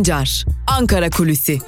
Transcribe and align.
Sancar, 0.00 0.44
Ankara 0.66 1.10
Kulüsi. 1.10 1.58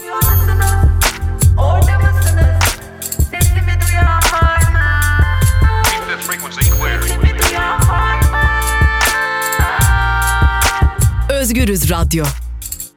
Özgürüz 11.31 11.90
Radyo. 11.90 12.24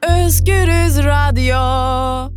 Özgürüz 0.02 0.98
Radyo. 0.98 2.36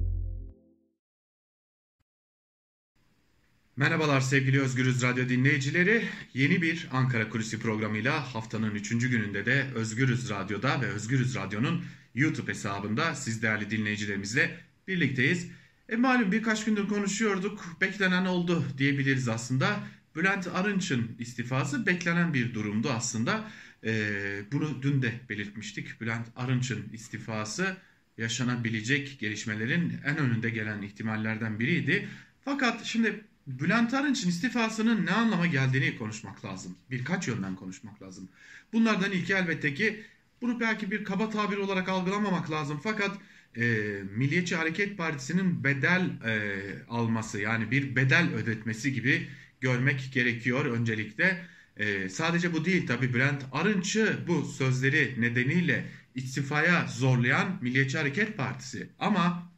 Merhabalar 3.75 4.21
sevgili 4.21 4.61
Özgürüz 4.61 5.03
Radyo 5.03 5.29
dinleyicileri. 5.29 6.03
Yeni 6.33 6.61
bir 6.61 6.89
Ankara 6.93 7.29
Kulisi 7.29 7.59
programıyla 7.59 8.35
haftanın 8.35 8.71
3. 8.71 8.89
gününde 8.89 9.45
de 9.45 9.65
Özgürüz 9.75 10.29
Radyo'da 10.29 10.81
ve 10.81 10.85
Özgürüz 10.85 11.35
Radyo'nun 11.35 11.83
YouTube 12.15 12.51
hesabında 12.51 13.15
siz 13.15 13.41
değerli 13.41 13.69
dinleyicilerimizle 13.69 14.57
birlikteyiz. 14.87 15.47
E 15.89 15.95
malum 15.95 16.31
birkaç 16.31 16.65
gündür 16.65 16.87
konuşuyorduk. 16.87 17.77
Beklenen 17.81 18.25
oldu 18.25 18.65
diyebiliriz 18.77 19.27
aslında. 19.27 19.79
Bülent 20.15 20.47
Arınç'ın 20.47 21.15
istifası 21.19 21.85
beklenen 21.85 22.33
bir 22.33 22.53
durumdu 22.53 22.89
aslında. 22.89 23.51
E, 23.83 23.91
bunu 24.51 24.81
dün 24.81 25.01
de 25.01 25.13
belirtmiştik. 25.29 26.01
Bülent 26.01 26.27
Arınç'ın 26.35 26.85
istifası 26.93 27.77
yaşanabilecek 28.17 29.19
gelişmelerin 29.19 29.93
en 30.05 30.17
önünde 30.17 30.49
gelen 30.49 30.81
ihtimallerden 30.81 31.59
biriydi. 31.59 32.07
Fakat 32.45 32.85
şimdi 32.85 33.23
Bülent 33.47 33.93
Arınç'ın 33.93 34.29
istifasının 34.29 35.05
ne 35.05 35.11
anlama 35.11 35.47
geldiğini 35.47 35.97
konuşmak 35.97 36.45
lazım. 36.45 36.75
Birkaç 36.91 37.27
yönden 37.27 37.55
konuşmak 37.55 38.01
lazım. 38.01 38.29
Bunlardan 38.73 39.11
ilki 39.11 39.33
elbette 39.33 39.73
ki 39.73 40.03
bunu 40.41 40.59
belki 40.59 40.91
bir 40.91 41.03
kaba 41.03 41.29
tabir 41.29 41.57
olarak 41.57 41.89
algılamamak 41.89 42.51
lazım. 42.51 42.79
Fakat 42.83 43.17
e, 43.57 43.61
Milliyetçi 44.15 44.55
Hareket 44.55 44.97
Partisi'nin 44.97 45.63
bedel 45.63 46.09
e, 46.25 46.53
alması 46.89 47.39
yani 47.39 47.71
bir 47.71 47.95
bedel 47.95 48.33
ödetmesi 48.33 48.93
gibi 48.93 49.27
görmek 49.61 50.09
gerekiyor 50.13 50.65
öncelikle. 50.65 51.45
E, 51.77 52.09
sadece 52.09 52.53
bu 52.53 52.65
değil 52.65 52.87
tabi 52.87 53.13
Bülent 53.13 53.45
Arınç'ı 53.51 54.19
bu 54.27 54.45
sözleri 54.45 55.21
nedeniyle 55.21 55.85
istifaya 56.15 56.87
zorlayan 56.87 57.57
Milliyetçi 57.61 57.97
Hareket 57.97 58.37
Partisi. 58.37 58.89
Ama 58.99 59.51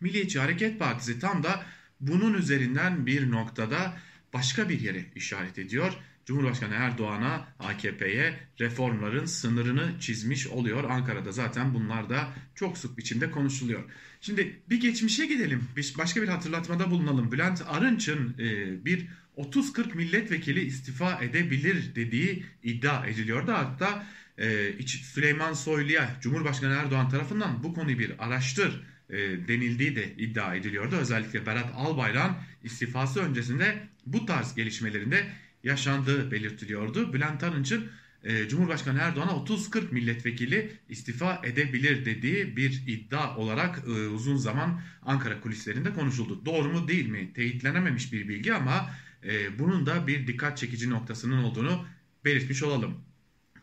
Milliyetçi 0.00 0.40
Hareket 0.40 0.78
Partisi 0.78 1.18
tam 1.20 1.42
da 1.42 1.66
bunun 2.00 2.34
üzerinden 2.34 3.06
bir 3.06 3.30
noktada 3.30 3.96
başka 4.32 4.68
bir 4.68 4.80
yere 4.80 5.04
işaret 5.14 5.58
ediyor. 5.58 5.92
Cumhurbaşkanı 6.26 6.74
Erdoğan'a, 6.74 7.48
AKP'ye 7.58 8.34
reformların 8.60 9.24
sınırını 9.26 9.92
çizmiş 10.00 10.46
oluyor. 10.46 10.84
Ankara'da 10.90 11.32
zaten 11.32 11.74
bunlar 11.74 12.10
da 12.10 12.28
çok 12.54 12.78
sık 12.78 12.98
biçimde 12.98 13.30
konuşuluyor. 13.30 13.82
Şimdi 14.20 14.60
bir 14.70 14.80
geçmişe 14.80 15.26
gidelim. 15.26 15.62
Bir- 15.76 15.94
Başka 15.98 16.22
bir 16.22 16.28
hatırlatmada 16.28 16.90
bulunalım. 16.90 17.32
Bülent 17.32 17.62
Arınç'ın 17.68 18.34
e, 18.38 18.84
bir 18.84 19.06
30-40 19.36 19.94
milletvekili 19.94 20.60
istifa 20.64 21.22
edebilir 21.22 21.94
dediği 21.94 22.44
iddia 22.62 23.06
ediliyordu. 23.06 23.52
Hatta 23.52 24.06
e, 24.38 24.72
Süleyman 24.86 25.52
Soylu'ya 25.52 26.16
Cumhurbaşkanı 26.20 26.72
Erdoğan 26.74 27.08
tarafından 27.08 27.62
bu 27.64 27.74
konuyu 27.74 27.98
bir 27.98 28.12
araştır 28.26 28.82
e, 29.10 29.16
denildiği 29.48 29.96
de 29.96 30.14
iddia 30.18 30.54
ediliyordu. 30.54 30.96
Özellikle 30.96 31.46
Berat 31.46 31.72
Albayrak'ın 31.76 32.36
istifası 32.64 33.20
öncesinde 33.20 33.88
bu 34.06 34.26
tarz 34.26 34.54
gelişmelerinde 34.54 35.26
yaşandığı 35.64 36.30
belirtiliyordu. 36.30 37.12
Bülent 37.12 37.42
Arınç'ın 37.42 37.90
e, 38.24 38.48
Cumhurbaşkanı 38.48 38.98
Erdoğan'a 38.98 39.30
30-40 39.30 39.92
milletvekili 39.92 40.72
istifa 40.88 41.40
edebilir 41.44 42.04
dediği 42.04 42.56
bir 42.56 42.82
iddia 42.86 43.36
olarak 43.36 43.78
e, 43.86 43.90
uzun 43.90 44.36
zaman 44.36 44.80
Ankara 45.02 45.40
kulislerinde 45.40 45.92
konuşuldu. 45.92 46.44
Doğru 46.44 46.68
mu 46.68 46.88
değil 46.88 47.08
mi? 47.08 47.32
Teyitlenememiş 47.32 48.12
bir 48.12 48.28
bilgi 48.28 48.54
ama 48.54 48.90
e, 49.24 49.58
bunun 49.58 49.86
da 49.86 50.06
bir 50.06 50.26
dikkat 50.26 50.58
çekici 50.58 50.90
noktasının 50.90 51.42
olduğunu 51.42 51.86
belirtmiş 52.24 52.62
olalım. 52.62 52.94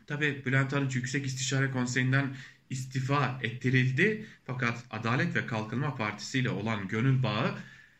Tabi 0.06 0.42
Bülent 0.46 0.72
Arınç 0.72 0.96
Yüksek 0.96 1.26
İstişare 1.26 1.70
Konseyi'nden 1.70 2.34
istifa 2.70 3.40
ettirildi. 3.42 4.26
Fakat 4.44 4.84
Adalet 4.90 5.36
ve 5.36 5.46
Kalkınma 5.46 5.96
Partisi 5.96 6.38
ile 6.38 6.50
olan 6.50 6.88
gönül 6.88 7.22
bağı 7.22 7.54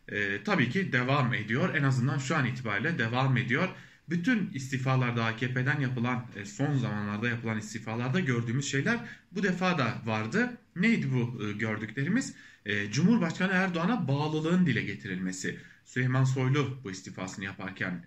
e, 0.09 0.43
tabii 0.45 0.71
ki 0.71 0.93
devam 0.93 1.35
ediyor. 1.35 1.75
En 1.75 1.83
azından 1.83 2.19
şu 2.19 2.37
an 2.37 2.47
itibariyle 2.47 2.99
devam 2.99 3.37
ediyor. 3.37 3.69
Bütün 4.13 4.51
istifalarda 4.55 5.25
AKP'den 5.25 5.81
yapılan 5.81 6.27
e, 6.37 6.45
son 6.45 6.77
zamanlarda 6.77 7.29
yapılan 7.29 7.59
istifalarda 7.59 8.21
gördüğümüz 8.21 8.71
şeyler 8.71 8.99
bu 9.33 9.43
defa 9.43 9.79
da 9.79 9.95
vardı. 10.05 10.51
Neydi 10.77 11.13
bu 11.13 11.45
e, 11.45 11.53
gördüklerimiz? 11.53 12.35
E, 12.67 12.91
Cumhurbaşkanı 12.91 13.53
Erdoğan'a 13.53 14.09
bağlılığın 14.09 14.67
dile 14.67 14.83
getirilmesi. 14.83 15.59
Süleyman 15.85 16.25
Soylu 16.25 16.81
bu 16.85 16.91
istifasını 16.91 17.45
yaparken, 17.45 18.05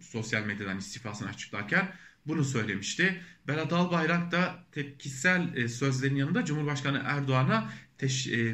sosyal 0.00 0.44
medyadan 0.44 0.78
istifasını 0.78 1.28
açıklarken 1.28 1.88
bunu 2.26 2.44
söylemişti. 2.44 3.20
Berat 3.48 3.72
Albayrak 3.72 4.32
da 4.32 4.64
tepkisel 4.72 5.68
sözlerin 5.68 6.16
yanında 6.16 6.44
Cumhurbaşkanı 6.44 7.02
Erdoğan'a 7.04 7.70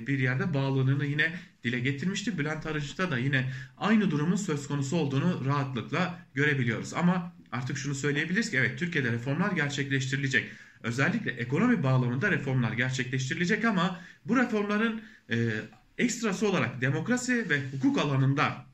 bir 0.07 0.19
yerde 0.19 0.55
bağlılığını 0.55 1.07
yine 1.07 1.33
dile 1.67 1.81
getirmişti. 1.81 2.39
Bülent 2.39 2.67
Arınç'ta 2.67 3.11
da 3.11 3.19
yine 3.19 3.53
aynı 3.79 4.11
durumun 4.11 4.37
söz 4.37 4.69
konusu 4.69 4.97
olduğunu 4.97 5.45
rahatlıkla 5.47 6.19
görebiliyoruz. 6.35 6.95
Ama 6.95 7.33
artık 7.53 7.79
şunu 7.79 7.95
söyleyebiliriz 7.95 8.51
ki 8.51 8.57
evet 8.57 8.79
Türkiye'de 8.79 9.13
reformlar 9.13 9.53
gerçekleştirilecek. 9.53 10.51
Özellikle 10.83 11.31
ekonomi 11.31 11.83
bağlamında 11.83 12.31
reformlar 12.31 12.73
gerçekleştirilecek 12.73 13.65
ama 13.65 14.01
bu 14.25 14.37
reformların 14.37 15.03
e, 15.31 15.51
ekstrası 15.99 16.49
olarak 16.49 16.81
demokrasi 16.81 17.51
ve 17.51 17.61
hukuk 17.73 17.99
alanında 17.99 18.67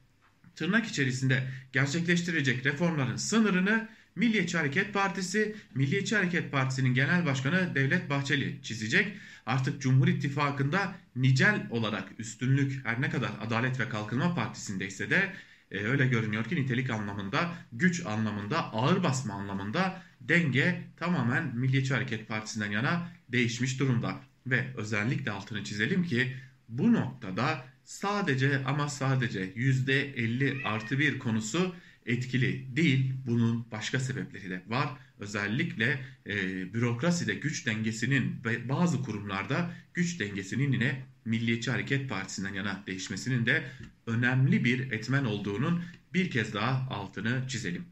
tırnak 0.56 0.86
içerisinde 0.86 1.42
gerçekleştirilecek 1.72 2.66
reformların 2.66 3.16
sınırını 3.16 3.88
Milliyetçi 4.16 4.56
Hareket 4.56 4.94
Partisi, 4.94 5.56
Milliyetçi 5.74 6.16
Hareket 6.16 6.52
Partisi'nin 6.52 6.94
Genel 6.94 7.26
Başkanı 7.26 7.74
Devlet 7.74 8.10
Bahçeli 8.10 8.62
çizecek. 8.62 9.16
Artık 9.46 9.80
Cumhur 9.82 10.08
İttifakı'nda 10.08 10.94
nicel 11.16 11.66
olarak 11.70 12.08
üstünlük 12.18 12.86
her 12.86 13.00
ne 13.00 13.10
kadar 13.10 13.30
Adalet 13.40 13.80
ve 13.80 13.88
Kalkınma 13.88 14.34
Partisi'ndeyse 14.34 15.10
de 15.10 15.32
e, 15.70 15.78
öyle 15.78 16.06
görünüyor 16.06 16.44
ki 16.44 16.56
nitelik 16.56 16.90
anlamında, 16.90 17.54
güç 17.72 18.06
anlamında, 18.06 18.72
ağır 18.72 19.02
basma 19.02 19.34
anlamında 19.34 20.02
denge 20.20 20.82
tamamen 20.96 21.56
Milliyetçi 21.56 21.94
Hareket 21.94 22.28
Partisi'nden 22.28 22.70
yana 22.70 23.08
değişmiş 23.28 23.80
durumda. 23.80 24.20
Ve 24.46 24.66
özellikle 24.76 25.30
altını 25.30 25.64
çizelim 25.64 26.04
ki 26.04 26.36
bu 26.68 26.92
noktada 26.92 27.64
sadece 27.84 28.64
ama 28.66 28.88
sadece 28.88 29.52
%50 29.52 30.64
artı 30.64 30.98
bir 30.98 31.18
konusu 31.18 31.74
etkili 32.06 32.76
değil. 32.76 33.12
Bunun 33.26 33.66
başka 33.70 34.00
sebepleri 34.00 34.50
de 34.50 34.62
var. 34.68 34.88
Özellikle 35.18 36.00
e, 36.26 36.34
bürokraside 36.74 37.34
güç 37.34 37.66
dengesinin 37.66 38.36
ve 38.44 38.68
bazı 38.68 39.02
kurumlarda 39.02 39.74
güç 39.94 40.20
dengesinin 40.20 40.72
yine 40.72 41.04
Milliyetçi 41.24 41.70
Hareket 41.70 42.08
Partisi'nden 42.08 42.54
yana 42.54 42.82
değişmesinin 42.86 43.46
de 43.46 43.64
önemli 44.06 44.64
bir 44.64 44.92
etmen 44.92 45.24
olduğunun 45.24 45.84
bir 46.14 46.30
kez 46.30 46.54
daha 46.54 46.94
altını 46.94 47.48
çizelim. 47.48 47.84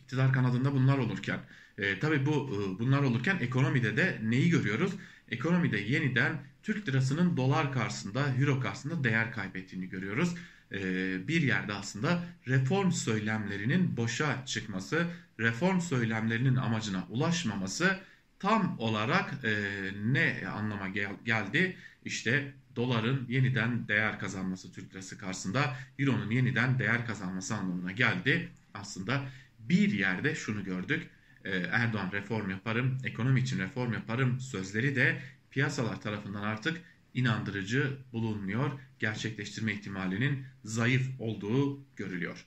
İktidar 0.00 0.32
kanadında 0.32 0.72
bunlar 0.72 0.98
olurken 0.98 1.40
e, 1.78 1.98
tabii 1.98 2.26
bu 2.26 2.30
e, 2.30 2.78
bunlar 2.78 3.02
olurken 3.02 3.38
ekonomide 3.40 3.96
de 3.96 4.20
neyi 4.22 4.50
görüyoruz? 4.50 4.92
Ekonomide 5.30 5.78
yeniden 5.78 6.42
Türk 6.62 6.88
lirasının 6.88 7.36
dolar 7.36 7.72
karşısında, 7.72 8.34
euro 8.40 8.60
karşısında 8.60 9.04
değer 9.04 9.32
kaybettiğini 9.32 9.88
görüyoruz. 9.88 10.34
E, 10.72 10.78
bir 11.28 11.42
yerde 11.42 11.72
aslında 11.72 12.24
reform 12.48 12.90
söylemlerinin 12.90 13.96
boşa 13.96 14.46
çıkması, 14.46 15.06
reform 15.40 15.80
söylemlerinin 15.80 16.56
amacına 16.56 17.06
ulaşmaması 17.10 17.98
tam 18.38 18.78
olarak 18.78 19.34
e, 19.44 19.52
ne 20.04 20.48
anlama 20.48 20.88
gel- 20.88 21.16
geldi? 21.24 21.76
İşte 22.04 22.52
doların 22.76 23.26
yeniden 23.28 23.88
değer 23.88 24.18
kazanması 24.18 24.72
Türk 24.72 24.92
lirası 24.94 25.18
karşısında, 25.18 25.76
euronun 25.98 26.30
yeniden 26.30 26.78
değer 26.78 27.06
kazanması 27.06 27.54
anlamına 27.54 27.92
geldi. 27.92 28.48
Aslında 28.74 29.22
bir 29.58 29.92
yerde 29.92 30.34
şunu 30.34 30.64
gördük. 30.64 31.10
Ee, 31.44 31.50
Erdoğan 31.56 32.12
reform 32.12 32.50
yaparım, 32.50 32.98
ekonomi 33.04 33.40
için 33.40 33.58
reform 33.58 33.92
yaparım 33.92 34.40
sözleri 34.40 34.96
de 34.96 35.20
piyasalar 35.50 36.00
tarafından 36.00 36.42
artık 36.42 36.80
inandırıcı 37.14 37.98
bulunmuyor. 38.12 38.80
Gerçekleştirme 38.98 39.72
ihtimalinin 39.72 40.44
zayıf 40.64 41.20
olduğu 41.20 41.80
görülüyor. 41.96 42.46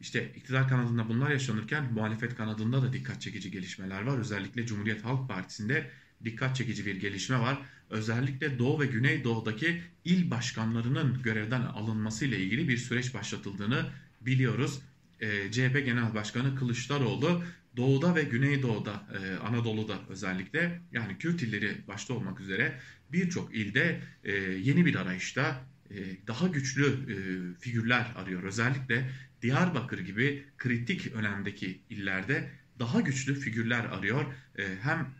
İşte 0.00 0.32
iktidar 0.36 0.68
kanadında 0.68 1.08
bunlar 1.08 1.30
yaşanırken 1.30 1.92
muhalefet 1.92 2.36
kanadında 2.36 2.82
da 2.82 2.92
dikkat 2.92 3.20
çekici 3.20 3.50
gelişmeler 3.50 4.02
var. 4.02 4.18
Özellikle 4.18 4.66
Cumhuriyet 4.66 5.04
Halk 5.04 5.28
Partisi'nde 5.28 5.90
dikkat 6.24 6.56
çekici 6.56 6.86
bir 6.86 6.96
gelişme 6.96 7.38
var. 7.38 7.58
Özellikle 7.90 8.58
Doğu 8.58 8.80
ve 8.80 8.86
Güneydoğu'daki 8.86 9.82
il 10.04 10.30
başkanlarının 10.30 11.22
görevden 11.22 11.60
alınması 11.60 12.24
ile 12.24 12.38
ilgili 12.38 12.68
bir 12.68 12.76
süreç 12.76 13.14
başlatıldığını 13.14 13.86
biliyoruz. 14.20 14.80
Ee, 15.20 15.52
CHP 15.52 15.84
Genel 15.84 16.14
Başkanı 16.14 16.56
Kılıçdaroğlu 16.56 17.42
Doğuda 17.76 18.14
ve 18.14 18.22
Güneydoğu'da, 18.22 19.06
e, 19.22 19.36
Anadolu'da 19.36 19.98
özellikle 20.08 20.80
yani 20.92 21.18
Kürt 21.18 21.42
illeri 21.42 21.76
başta 21.88 22.14
olmak 22.14 22.40
üzere 22.40 22.80
birçok 23.12 23.54
ilde 23.54 24.00
e, 24.24 24.32
yeni 24.42 24.86
bir 24.86 24.94
arayışta 24.94 25.64
e, 25.90 26.26
daha 26.26 26.46
güçlü 26.46 26.86
e, 26.86 27.14
figürler 27.60 28.12
arıyor. 28.16 28.42
Özellikle 28.42 29.10
Diyarbakır 29.42 29.98
gibi 29.98 30.44
kritik 30.58 31.12
önemdeki 31.12 31.80
illerde 31.90 32.50
daha 32.78 33.00
güçlü 33.00 33.34
figürler 33.34 33.84
arıyor. 33.84 34.24
E, 34.58 34.64
hem 34.82 35.14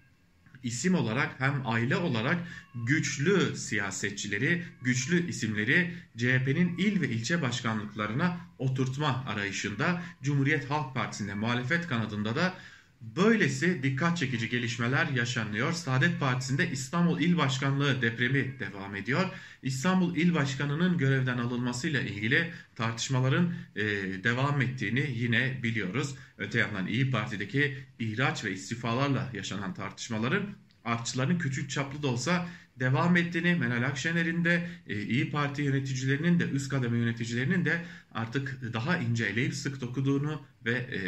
isim 0.63 0.95
olarak 0.95 1.41
hem 1.41 1.63
aile 1.65 1.97
olarak 1.97 2.39
güçlü 2.75 3.57
siyasetçileri, 3.57 4.63
güçlü 4.83 5.29
isimleri 5.29 5.95
CHP'nin 6.17 6.79
il 6.79 7.01
ve 7.01 7.09
ilçe 7.09 7.43
başkanlıklarına 7.43 8.37
oturtma 8.59 9.25
arayışında 9.29 10.03
Cumhuriyet 10.23 10.71
Halk 10.71 10.95
Partisi'nde 10.95 11.35
muhalefet 11.35 11.87
kanadında 11.87 12.37
da 12.37 12.55
böylesi 13.01 13.83
dikkat 13.83 14.17
çekici 14.17 14.49
gelişmeler 14.49 15.09
yaşanıyor. 15.09 15.73
Saadet 15.73 16.21
Partisi'nde 16.21 16.71
İstanbul 16.71 17.21
İl 17.21 17.37
Başkanlığı 17.37 18.03
depremi 18.03 18.59
devam 18.59 18.97
ediyor. 18.97 19.29
İstanbul 19.63 20.17
İl 20.17 20.35
Başkanı'nın 20.35 20.99
görevden 20.99 21.39
alınmasıyla 21.39 22.01
ilgili 22.01 22.53
tartışmaların 22.77 23.55
e, 23.77 23.85
devam 24.25 24.63
ettiğini 24.63 25.11
yine 25.15 25.63
biliyoruz. 25.63 26.15
Öte 26.39 26.59
yandan 26.59 26.87
İyi 26.87 27.11
Parti'deki 27.11 27.79
ihraç 27.99 28.45
ve 28.45 28.53
istifalarla 28.53 29.31
yaşanan 29.35 29.75
tartışmaların 29.75 30.43
artçıların 30.85 31.39
küçük 31.39 31.71
çaplı 31.71 32.03
da 32.03 32.09
olsa 32.09 32.49
devam 32.81 33.17
ettiğini, 33.17 33.55
Meral 33.55 33.83
Akşener'in 33.83 34.45
de 34.45 34.69
e, 34.87 35.03
İyi 35.03 35.31
Parti 35.31 35.63
yöneticilerinin 35.63 36.41
de 36.41 36.45
üst 36.45 36.69
kademe 36.69 36.99
yöneticilerinin 36.99 37.65
de 37.65 37.85
artık 38.13 38.61
daha 38.73 38.99
ince 38.99 39.25
eleyip 39.25 39.55
sık 39.55 39.81
dokuduğunu 39.81 40.43
ve 40.65 40.73
e, 40.73 41.01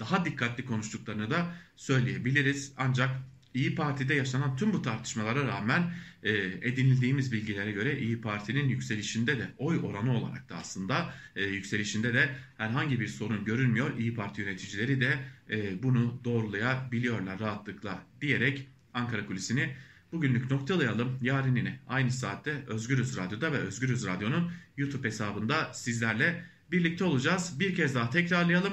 daha 0.00 0.24
dikkatli 0.24 0.64
konuştuklarını 0.64 1.30
da 1.30 1.54
söyleyebiliriz. 1.76 2.72
Ancak 2.76 3.10
İyi 3.54 3.74
Parti'de 3.74 4.14
yaşanan 4.14 4.56
tüm 4.56 4.72
bu 4.72 4.82
tartışmalara 4.82 5.46
rağmen 5.46 5.92
e, 6.22 6.32
edinildiğimiz 6.62 7.32
bilgilere 7.32 7.72
göre 7.72 7.98
İyi 7.98 8.20
Parti'nin 8.20 8.68
yükselişinde 8.68 9.38
de 9.38 9.50
oy 9.58 9.80
oranı 9.82 10.16
olarak 10.16 10.48
da 10.48 10.56
aslında 10.56 11.14
yükselişinde 11.36 12.14
de 12.14 12.28
herhangi 12.58 13.00
bir 13.00 13.08
sorun 13.08 13.44
görünmüyor. 13.44 13.98
İyi 13.98 14.14
Parti 14.14 14.40
yöneticileri 14.40 15.00
de 15.00 15.18
e, 15.50 15.82
bunu 15.82 16.20
doğrulayabiliyorlar 16.24 17.40
rahatlıkla 17.40 18.02
diyerek 18.20 18.68
Ankara 18.94 19.26
Kulisi'ni 19.26 19.74
bugünlük 20.12 20.50
noktalayalım. 20.50 21.18
Yarın 21.22 21.56
yine 21.56 21.80
aynı 21.88 22.10
saatte 22.10 22.64
Özgürüz 22.66 23.16
Radyo'da 23.16 23.52
ve 23.52 23.58
Özgürüz 23.58 24.06
Radyo'nun 24.06 24.52
YouTube 24.76 25.08
hesabında 25.08 25.74
sizlerle 25.74 26.44
birlikte 26.70 27.04
olacağız. 27.04 27.60
Bir 27.60 27.74
kez 27.74 27.94
daha 27.94 28.10
tekrarlayalım. 28.10 28.72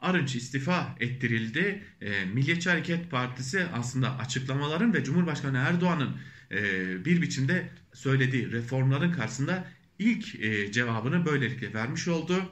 Arınç 0.00 0.36
istifa 0.36 0.96
ettirildi. 1.00 1.84
E, 2.00 2.24
Milliyetçi 2.24 2.70
Hareket 2.70 3.10
Partisi 3.10 3.66
aslında 3.72 4.18
açıklamaların 4.18 4.94
ve 4.94 5.04
Cumhurbaşkanı 5.04 5.58
Erdoğan'ın 5.58 6.16
e, 6.50 7.04
bir 7.04 7.22
biçimde 7.22 7.70
söylediği 7.92 8.52
reformların 8.52 9.12
karşısında 9.12 9.68
ilk 9.98 10.40
e, 10.40 10.72
cevabını 10.72 11.26
böylelikle 11.26 11.74
vermiş 11.74 12.08
oldu. 12.08 12.42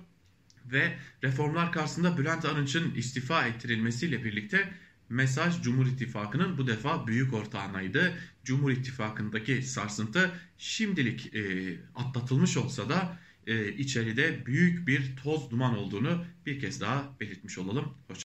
Ve 0.72 0.96
reformlar 1.24 1.72
karşısında 1.72 2.18
Bülent 2.18 2.44
Arınç'ın 2.44 2.94
istifa 2.94 3.46
ettirilmesiyle 3.46 4.24
birlikte 4.24 4.72
mesaj 5.08 5.62
Cumhur 5.62 5.86
İttifakı'nın 5.86 6.58
bu 6.58 6.66
defa 6.66 7.06
büyük 7.06 7.34
ortağınaydı. 7.34 8.18
Cumhur 8.44 8.70
İttifakı'ndaki 8.70 9.62
sarsıntı 9.62 10.30
şimdilik 10.58 11.34
e, 11.34 11.74
atlatılmış 11.94 12.56
olsa 12.56 12.88
da 12.88 13.18
e, 13.46 13.72
içeride 13.72 14.46
büyük 14.46 14.88
bir 14.88 15.16
toz 15.16 15.50
duman 15.50 15.78
olduğunu 15.78 16.24
bir 16.46 16.60
kez 16.60 16.80
daha 16.80 17.04
belirtmiş 17.20 17.58
olalım. 17.58 17.94
Hoşça 18.08 18.26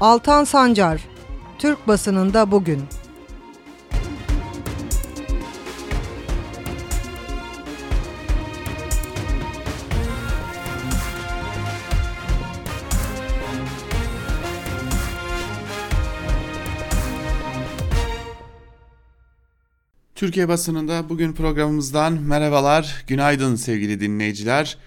Altan 0.00 0.44
Sancar, 0.44 1.00
Türk 1.58 1.88
basınında 1.88 2.50
bugün. 2.50 2.99
Türkiye 20.20 20.48
basınında 20.48 21.08
bugün 21.08 21.32
programımızdan 21.32 22.12
merhabalar, 22.12 23.04
günaydın 23.06 23.54
sevgili 23.54 24.00
dinleyiciler. 24.00 24.78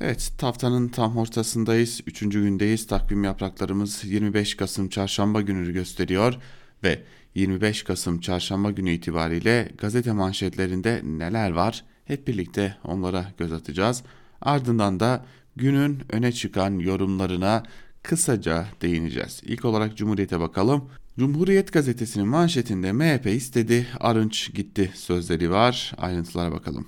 Evet, 0.00 0.32
haftanın 0.40 0.88
tam 0.88 1.16
ortasındayız, 1.16 2.00
üçüncü 2.06 2.42
gündeyiz. 2.42 2.86
Takvim 2.86 3.24
yapraklarımız 3.24 4.04
25 4.04 4.56
Kasım 4.56 4.88
Çarşamba 4.88 5.40
günü 5.40 5.72
gösteriyor 5.72 6.34
ve 6.84 7.02
25 7.34 7.82
Kasım 7.82 8.20
Çarşamba 8.20 8.70
günü 8.70 8.90
itibariyle 8.90 9.68
gazete 9.78 10.12
manşetlerinde 10.12 11.00
neler 11.04 11.50
var? 11.50 11.84
Hep 12.04 12.28
birlikte 12.28 12.76
onlara 12.84 13.26
göz 13.38 13.52
atacağız. 13.52 14.02
Ardından 14.40 15.00
da 15.00 15.24
günün 15.56 16.02
öne 16.10 16.32
çıkan 16.32 16.78
yorumlarına 16.78 17.62
kısaca 18.02 18.66
değineceğiz. 18.80 19.40
İlk 19.44 19.64
olarak 19.64 19.96
Cumhuriyet'e 19.96 20.40
bakalım. 20.40 20.90
Cumhuriyet 21.18 21.72
gazetesinin 21.72 22.28
manşetinde 22.28 22.92
MHP 22.92 23.26
istedi, 23.26 23.86
Arınç 24.00 24.54
gitti 24.54 24.90
sözleri 24.94 25.50
var. 25.50 25.92
Ayrıntılara 25.98 26.52
bakalım. 26.52 26.86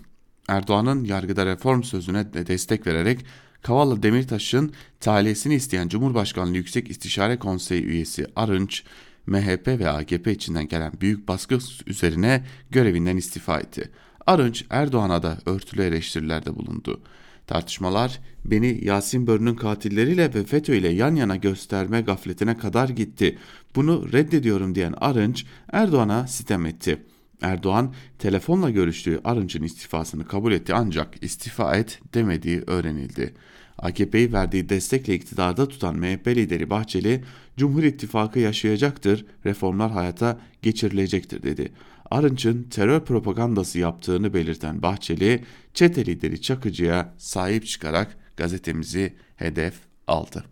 Erdoğan'ın 0.49 1.05
yargıda 1.05 1.47
reform 1.47 1.83
sözüne 1.83 2.33
de 2.33 2.47
destek 2.47 2.87
vererek 2.87 3.25
Kavala 3.63 4.03
Demirtaş'ın 4.03 4.73
tahliyesini 5.01 5.55
isteyen 5.55 5.89
Cumhurbaşkanlığı 5.89 6.57
Yüksek 6.57 6.91
İstişare 6.91 7.39
Konseyi 7.39 7.85
üyesi 7.85 8.27
Arınç, 8.37 8.83
MHP 9.27 9.69
ve 9.69 9.89
AKP 9.89 10.33
içinden 10.33 10.69
gelen 10.69 10.93
büyük 11.01 11.29
baskı 11.29 11.59
üzerine 11.87 12.45
görevinden 12.71 13.17
istifa 13.17 13.61
etti. 13.61 13.91
Arınç 14.27 14.65
Erdoğan'a 14.71 15.23
da 15.23 15.39
örtülü 15.47 15.83
eleştirilerde 15.83 16.57
bulundu. 16.57 17.01
Tartışmalar 17.47 18.21
beni 18.45 18.85
Yasin 18.85 19.27
Börü'nün 19.27 19.55
katilleriyle 19.55 20.35
ve 20.35 20.45
FETÖ 20.45 20.75
ile 20.75 20.89
yan 20.89 21.15
yana 21.15 21.37
gösterme 21.37 22.01
gafletine 22.01 22.57
kadar 22.57 22.89
gitti. 22.89 23.39
Bunu 23.77 24.13
reddediyorum 24.13 24.75
diyen 24.75 24.95
Arınç 25.01 25.47
Erdoğan'a 25.73 26.27
sitem 26.27 26.67
etti. 26.67 27.03
Erdoğan 27.43 27.95
telefonla 28.19 28.71
görüştüğü 28.71 29.21
Arınç'ın 29.25 29.63
istifasını 29.63 30.27
kabul 30.27 30.53
etti 30.53 30.75
ancak 30.75 31.25
istifa 31.25 31.77
et 31.77 32.01
demediği 32.15 32.63
öğrenildi. 32.67 33.35
AKP'yi 33.79 34.33
verdiği 34.33 34.69
destekle 34.69 35.15
iktidarda 35.15 35.69
tutan 35.69 35.97
MHP 35.97 36.29
lideri 36.29 36.71
Bahçeli, 36.71 37.25
Cumhur 37.57 37.83
İttifakı 37.83 38.39
yaşayacaktır, 38.39 39.27
reformlar 39.47 39.91
hayata 39.91 40.41
geçirilecektir 40.63 41.43
dedi. 41.43 41.73
Arınç'ın 42.15 42.63
terör 42.63 43.05
propagandası 43.05 43.79
yaptığını 43.79 44.35
belirten 44.35 44.83
Bahçeli, 44.83 45.45
çete 45.75 46.07
lideri 46.07 46.43
Çakıcı'ya 46.43 47.15
sahip 47.19 47.67
çıkarak 47.67 48.17
gazetemizi 48.37 49.15
hedef 49.37 49.75
aldı. 50.07 50.45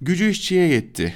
Gücü 0.00 0.30
işçiye 0.30 0.68
yetti. 0.68 1.14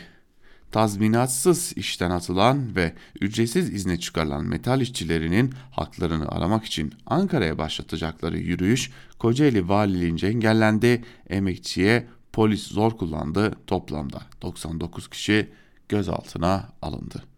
Tazminatsız 0.71 1.73
işten 1.77 2.11
atılan 2.11 2.77
ve 2.77 2.93
ücretsiz 3.21 3.75
izne 3.75 4.01
çıkarılan 4.01 4.45
metal 4.45 4.81
işçilerinin 4.81 5.53
haklarını 5.71 6.29
aramak 6.29 6.65
için 6.65 6.95
Ankara'ya 7.07 7.59
başlatacakları 7.59 8.39
yürüyüş 8.39 8.91
Kocaeli 9.19 9.69
Valiliğince 9.69 10.27
engellendi. 10.27 11.05
Emekçiye 11.29 12.07
polis 12.33 12.67
zor 12.67 12.97
kullandı. 12.97 13.53
Toplamda 13.67 14.23
99 14.43 15.09
kişi 15.11 15.49
gözaltına 15.89 16.69
alındı. 16.83 17.32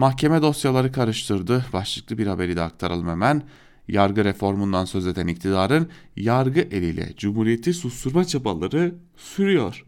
Mahkeme 0.00 0.42
dosyaları 0.42 0.92
karıştırdı. 0.92 1.64
Başlıklı 1.72 2.18
bir 2.18 2.26
haberi 2.26 2.56
de 2.56 2.62
aktaralım 2.62 3.08
hemen. 3.08 3.42
Yargı 3.88 4.24
reformundan 4.24 4.84
söz 4.84 5.06
eden 5.06 5.26
iktidarın 5.26 5.88
yargı 6.16 6.60
eliyle 6.60 7.12
cumhuriyeti 7.16 7.74
susturma 7.74 8.24
çabaları 8.24 8.94
sürüyor. 9.16 9.84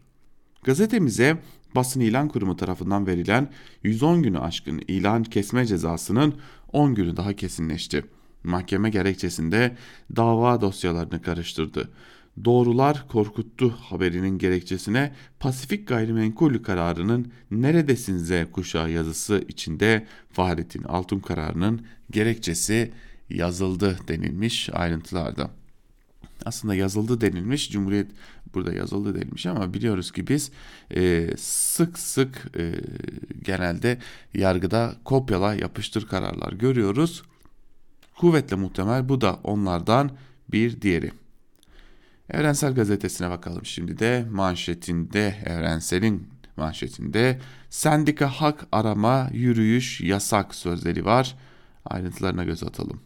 Gazetemize 0.63 1.37
basın 1.75 1.99
ilan 1.99 2.27
kurumu 2.27 2.55
tarafından 2.55 3.07
verilen 3.07 3.51
110 3.83 4.23
günü 4.23 4.39
aşkın 4.39 4.81
ilan 4.87 5.23
kesme 5.23 5.65
cezasının 5.65 6.35
10 6.73 6.95
günü 6.95 7.17
daha 7.17 7.33
kesinleşti. 7.33 8.05
Mahkeme 8.43 8.89
gerekçesinde 8.89 9.77
dava 10.15 10.61
dosyalarını 10.61 11.21
karıştırdı. 11.21 11.89
Doğrular 12.45 13.07
korkuttu 13.07 13.69
haberinin 13.69 14.37
gerekçesine 14.37 15.13
Pasifik 15.39 15.87
Gayrimenkul 15.87 16.63
kararının 16.63 17.31
Neredesin 17.51 18.17
Z 18.17 18.31
kuşağı 18.51 18.91
yazısı 18.91 19.43
içinde 19.47 20.07
Fahrettin 20.31 20.83
Altun 20.83 21.19
kararının 21.19 21.85
gerekçesi 22.11 22.91
yazıldı 23.29 23.97
denilmiş 24.07 24.69
ayrıntılarda. 24.73 25.51
Aslında 26.45 26.75
yazıldı 26.75 27.21
denilmiş 27.21 27.71
Cumhuriyet 27.71 28.11
burada 28.53 28.73
yazıldı 28.73 29.15
denilmiş 29.15 29.45
ama 29.45 29.73
biliyoruz 29.73 30.11
ki 30.11 30.27
biz 30.27 30.51
e, 30.95 31.29
sık 31.37 31.99
sık 31.99 32.51
e, 32.57 32.71
genelde 33.43 33.97
yargıda 34.33 34.95
kopyala 35.05 35.55
yapıştır 35.55 36.07
kararlar 36.07 36.53
görüyoruz. 36.53 37.23
Kuvvetle 38.17 38.55
muhtemel 38.55 39.09
bu 39.09 39.21
da 39.21 39.39
onlardan 39.43 40.11
bir 40.51 40.81
diğeri. 40.81 41.11
Evrensel 42.29 42.73
Gazetesi'ne 42.73 43.29
bakalım 43.29 43.65
şimdi 43.65 43.99
de 43.99 44.25
manşetinde 44.31 45.35
Evrensel'in 45.45 46.27
manşetinde 46.57 47.39
sendika 47.69 48.27
hak 48.27 48.67
arama 48.71 49.29
yürüyüş 49.33 50.01
yasak 50.01 50.55
sözleri 50.55 51.05
var. 51.05 51.35
Ayrıntılarına 51.85 52.43
göz 52.43 52.63
atalım. 52.63 53.01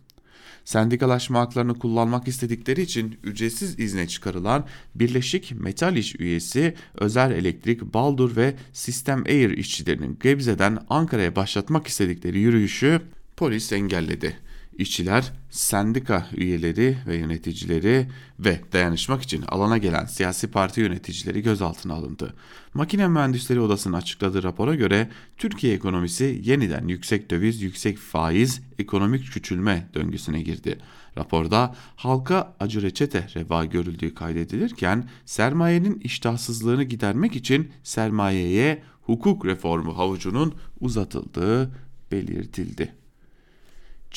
Sendikalaşma 0.66 1.40
haklarını 1.40 1.80
kullanmak 1.80 2.28
istedikleri 2.28 2.82
için 2.82 3.20
ücretsiz 3.24 3.80
izne 3.80 4.08
çıkarılan 4.08 4.66
Birleşik 4.96 5.52
Metal 5.52 5.96
İş 5.96 6.16
üyesi 6.20 6.76
Özel 6.96 7.32
Elektrik, 7.32 7.82
Baldur 7.82 8.36
ve 8.36 8.56
Sistem 8.74 9.24
Air 9.26 9.50
işçilerinin 9.50 10.20
Gebze'den 10.22 10.78
Ankara'ya 10.90 11.36
başlatmak 11.36 11.88
istedikleri 11.88 12.40
yürüyüşü 12.40 13.02
polis 13.38 13.72
engelledi. 13.74 14.47
İşçiler, 14.78 15.32
sendika 15.50 16.28
üyeleri 16.36 16.98
ve 17.08 17.16
yöneticileri 17.16 18.08
ve 18.40 18.62
dayanışmak 18.74 19.22
için 19.22 19.42
alana 19.48 19.78
gelen 19.78 20.06
siyasi 20.06 20.48
parti 20.48 20.82
yöneticileri 20.82 21.42
gözaltına 21.42 21.94
alındı. 21.94 22.34
Makine 22.74 23.08
Mühendisleri 23.08 23.60
Odası'nın 23.60 23.94
açıkladığı 23.94 24.44
rapora 24.44 24.76
göre 24.76 25.10
Türkiye 25.38 25.74
ekonomisi 25.74 26.42
yeniden 26.44 26.88
yüksek 26.88 27.32
döviz, 27.32 27.62
yüksek 27.62 27.98
faiz, 27.98 28.62
ekonomik 28.80 29.32
küçülme 29.32 29.88
döngüsüne 29.94 30.42
girdi. 30.42 30.80
Raporda 31.18 31.76
halka 31.96 32.56
acı 32.60 32.82
reçete 32.82 33.28
reva 33.36 33.66
görüldüğü 33.66 34.14
kaydedilirken 34.14 35.10
sermayenin 35.26 36.00
iştahsızlığını 36.00 36.84
gidermek 36.84 37.36
için 37.36 37.72
sermayeye 37.84 38.84
hukuk 39.02 39.46
reformu 39.46 39.98
havucunun 39.98 40.56
uzatıldığı 40.80 41.72
belirtildi. 42.12 43.07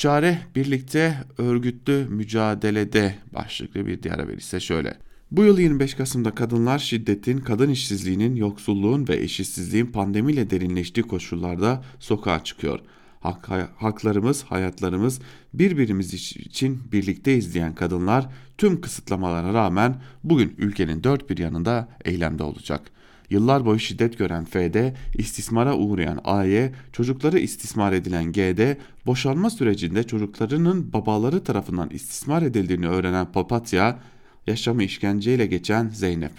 Çare 0.01 0.37
birlikte 0.55 1.17
örgütlü 1.37 2.05
mücadelede 2.09 3.15
başlıklı 3.33 3.85
bir 3.85 4.03
diğer 4.03 4.19
haber 4.19 4.37
ise 4.37 4.59
şöyle. 4.59 4.97
Bu 5.31 5.43
yıl 5.43 5.59
25 5.59 5.93
Kasım'da 5.93 6.35
kadınlar 6.35 6.79
şiddetin, 6.79 7.37
kadın 7.37 7.69
işsizliğinin, 7.69 8.35
yoksulluğun 8.35 9.07
ve 9.07 9.15
eşitsizliğin 9.15 9.85
pandemiyle 9.85 10.49
derinleştiği 10.49 11.03
koşullarda 11.07 11.83
sokağa 11.99 12.43
çıkıyor. 12.43 12.79
Hak, 13.19 13.49
haklarımız, 13.77 14.43
hayatlarımız, 14.43 15.19
birbirimiz 15.53 16.13
için 16.35 16.81
birlikte 16.91 17.35
izleyen 17.35 17.75
kadınlar 17.75 18.29
tüm 18.57 18.81
kısıtlamalara 18.81 19.53
rağmen 19.53 20.01
bugün 20.23 20.55
ülkenin 20.57 21.03
dört 21.03 21.29
bir 21.29 21.37
yanında 21.37 21.89
eylemde 22.05 22.43
olacak.'' 22.43 23.00
Yıllar 23.31 23.65
boyu 23.65 23.79
şiddet 23.79 24.17
gören 24.17 24.45
F'de, 24.45 24.93
istismara 25.17 25.77
uğrayan 25.77 26.19
A'ye, 26.23 26.73
çocukları 26.93 27.39
istismar 27.39 27.93
edilen 27.93 28.31
G'de, 28.31 28.77
boşanma 29.05 29.49
sürecinde 29.49 30.03
çocuklarının 30.03 30.93
babaları 30.93 31.43
tarafından 31.43 31.89
istismar 31.89 32.41
edildiğini 32.41 32.87
öğrenen 32.87 33.31
Papatya, 33.31 33.99
yaşamı 34.47 34.83
işkenceyle 34.83 35.45
geçen 35.45 35.89
Zeynep. 35.89 36.31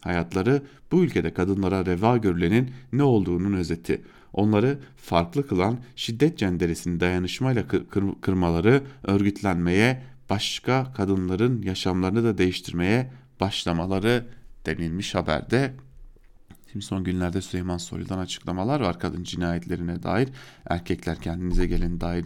Hayatları 0.00 0.62
bu 0.92 1.04
ülkede 1.04 1.34
kadınlara 1.34 1.86
reva 1.86 2.16
görülenin 2.16 2.70
ne 2.92 3.02
olduğunun 3.02 3.52
özeti. 3.52 4.02
Onları 4.32 4.78
farklı 4.96 5.46
kılan 5.46 5.78
şiddet 5.96 6.38
cenderesini 6.38 7.00
dayanışmayla 7.00 7.68
kır 7.68 7.84
kırmaları, 8.20 8.82
örgütlenmeye, 9.04 10.02
başka 10.30 10.92
kadınların 10.92 11.62
yaşamlarını 11.62 12.24
da 12.24 12.38
değiştirmeye 12.38 13.10
başlamaları 13.40 14.26
denilmiş 14.66 15.14
haberde. 15.14 15.72
Şimdi 16.76 16.86
son 16.86 17.04
günlerde 17.04 17.42
Süleyman 17.42 17.78
Soylu'dan 17.78 18.18
açıklamalar 18.18 18.80
var 18.80 18.98
kadın 18.98 19.22
cinayetlerine 19.22 20.02
dair. 20.02 20.28
Erkekler 20.66 21.20
kendinize 21.20 21.66
gelin 21.66 22.00
dair 22.00 22.24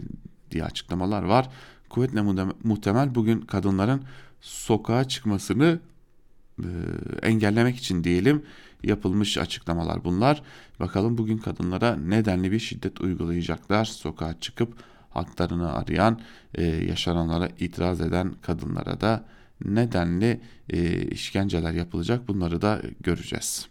diye 0.51 0.63
açıklamalar 0.63 1.23
var. 1.23 1.49
Kuvvetle 1.89 2.21
muhtemel 2.63 3.15
bugün 3.15 3.41
kadınların 3.41 4.03
sokağa 4.41 5.07
çıkmasını 5.07 5.79
e, 6.59 6.67
engellemek 7.21 7.75
için 7.77 8.03
diyelim 8.03 8.45
yapılmış 8.83 9.37
açıklamalar 9.37 10.03
bunlar. 10.03 10.43
Bakalım 10.79 11.17
bugün 11.17 11.37
kadınlara 11.37 11.95
nedenli 11.95 12.51
bir 12.51 12.59
şiddet 12.59 13.01
uygulayacaklar. 13.01 13.85
Sokağa 13.85 14.39
çıkıp 14.39 14.75
haklarını 15.09 15.73
arayan, 15.73 16.19
e, 16.55 16.63
yaşananlara 16.63 17.49
itiraz 17.59 18.01
eden 18.01 18.33
kadınlara 18.41 19.01
da 19.01 19.25
nedenli 19.65 20.41
e, 20.69 21.01
işkenceler 21.07 21.73
yapılacak 21.73 22.27
bunları 22.27 22.61
da 22.61 22.81
göreceğiz. 22.99 23.70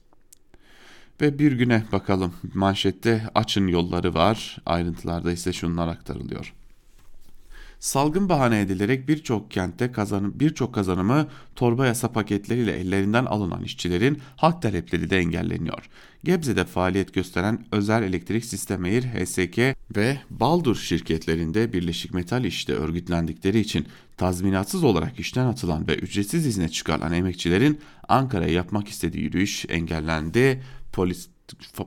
Ve 1.21 1.39
bir 1.39 1.53
güne 1.53 1.85
bakalım. 1.93 2.35
Manşette 2.55 3.23
açın 3.35 3.67
yolları 3.67 4.15
var. 4.15 4.59
Ayrıntılarda 4.67 5.33
ise 5.33 5.53
şunlar 5.53 5.89
aktarılıyor. 5.89 6.55
Salgın 7.81 8.29
bahane 8.29 8.61
edilerek 8.61 9.09
birçok 9.09 9.51
kentte 9.51 9.93
kazanım, 9.93 10.41
birçok 10.41 10.75
kazanımı 10.75 11.29
torba 11.57 11.87
yasa 11.87 12.13
paketleriyle 12.13 12.73
ellerinden 12.73 13.25
alınan 13.25 13.63
işçilerin 13.63 14.19
hak 14.37 14.63
talepleri 14.63 15.11
de 15.11 15.19
engelleniyor. 15.19 15.89
Gebze'de 16.25 16.65
faaliyet 16.65 17.15
gösteren 17.15 17.67
Özel 17.73 18.03
Elektrik 18.03 18.45
Sistem 18.45 18.85
Air, 18.85 19.03
HSK 19.03 19.59
ve 19.97 20.21
Baldur 20.31 20.77
şirketlerinde 20.77 21.73
Birleşik 21.73 22.15
Metal 22.15 22.45
İş'te 22.45 22.73
örgütlendikleri 22.73 23.61
için 23.61 23.87
tazminatsız 24.17 24.85
olarak 24.85 25.21
işten 25.21 25.47
atılan 25.47 25.89
ve 25.89 25.95
ücretsiz 25.95 26.47
izne 26.47 26.69
çıkarılan 26.69 27.13
emekçilerin 27.13 27.81
Ankara'ya 28.09 28.53
yapmak 28.53 28.89
istediği 28.89 29.25
yürüyüş 29.25 29.67
engellendi 29.69 30.63
polis 30.93 31.29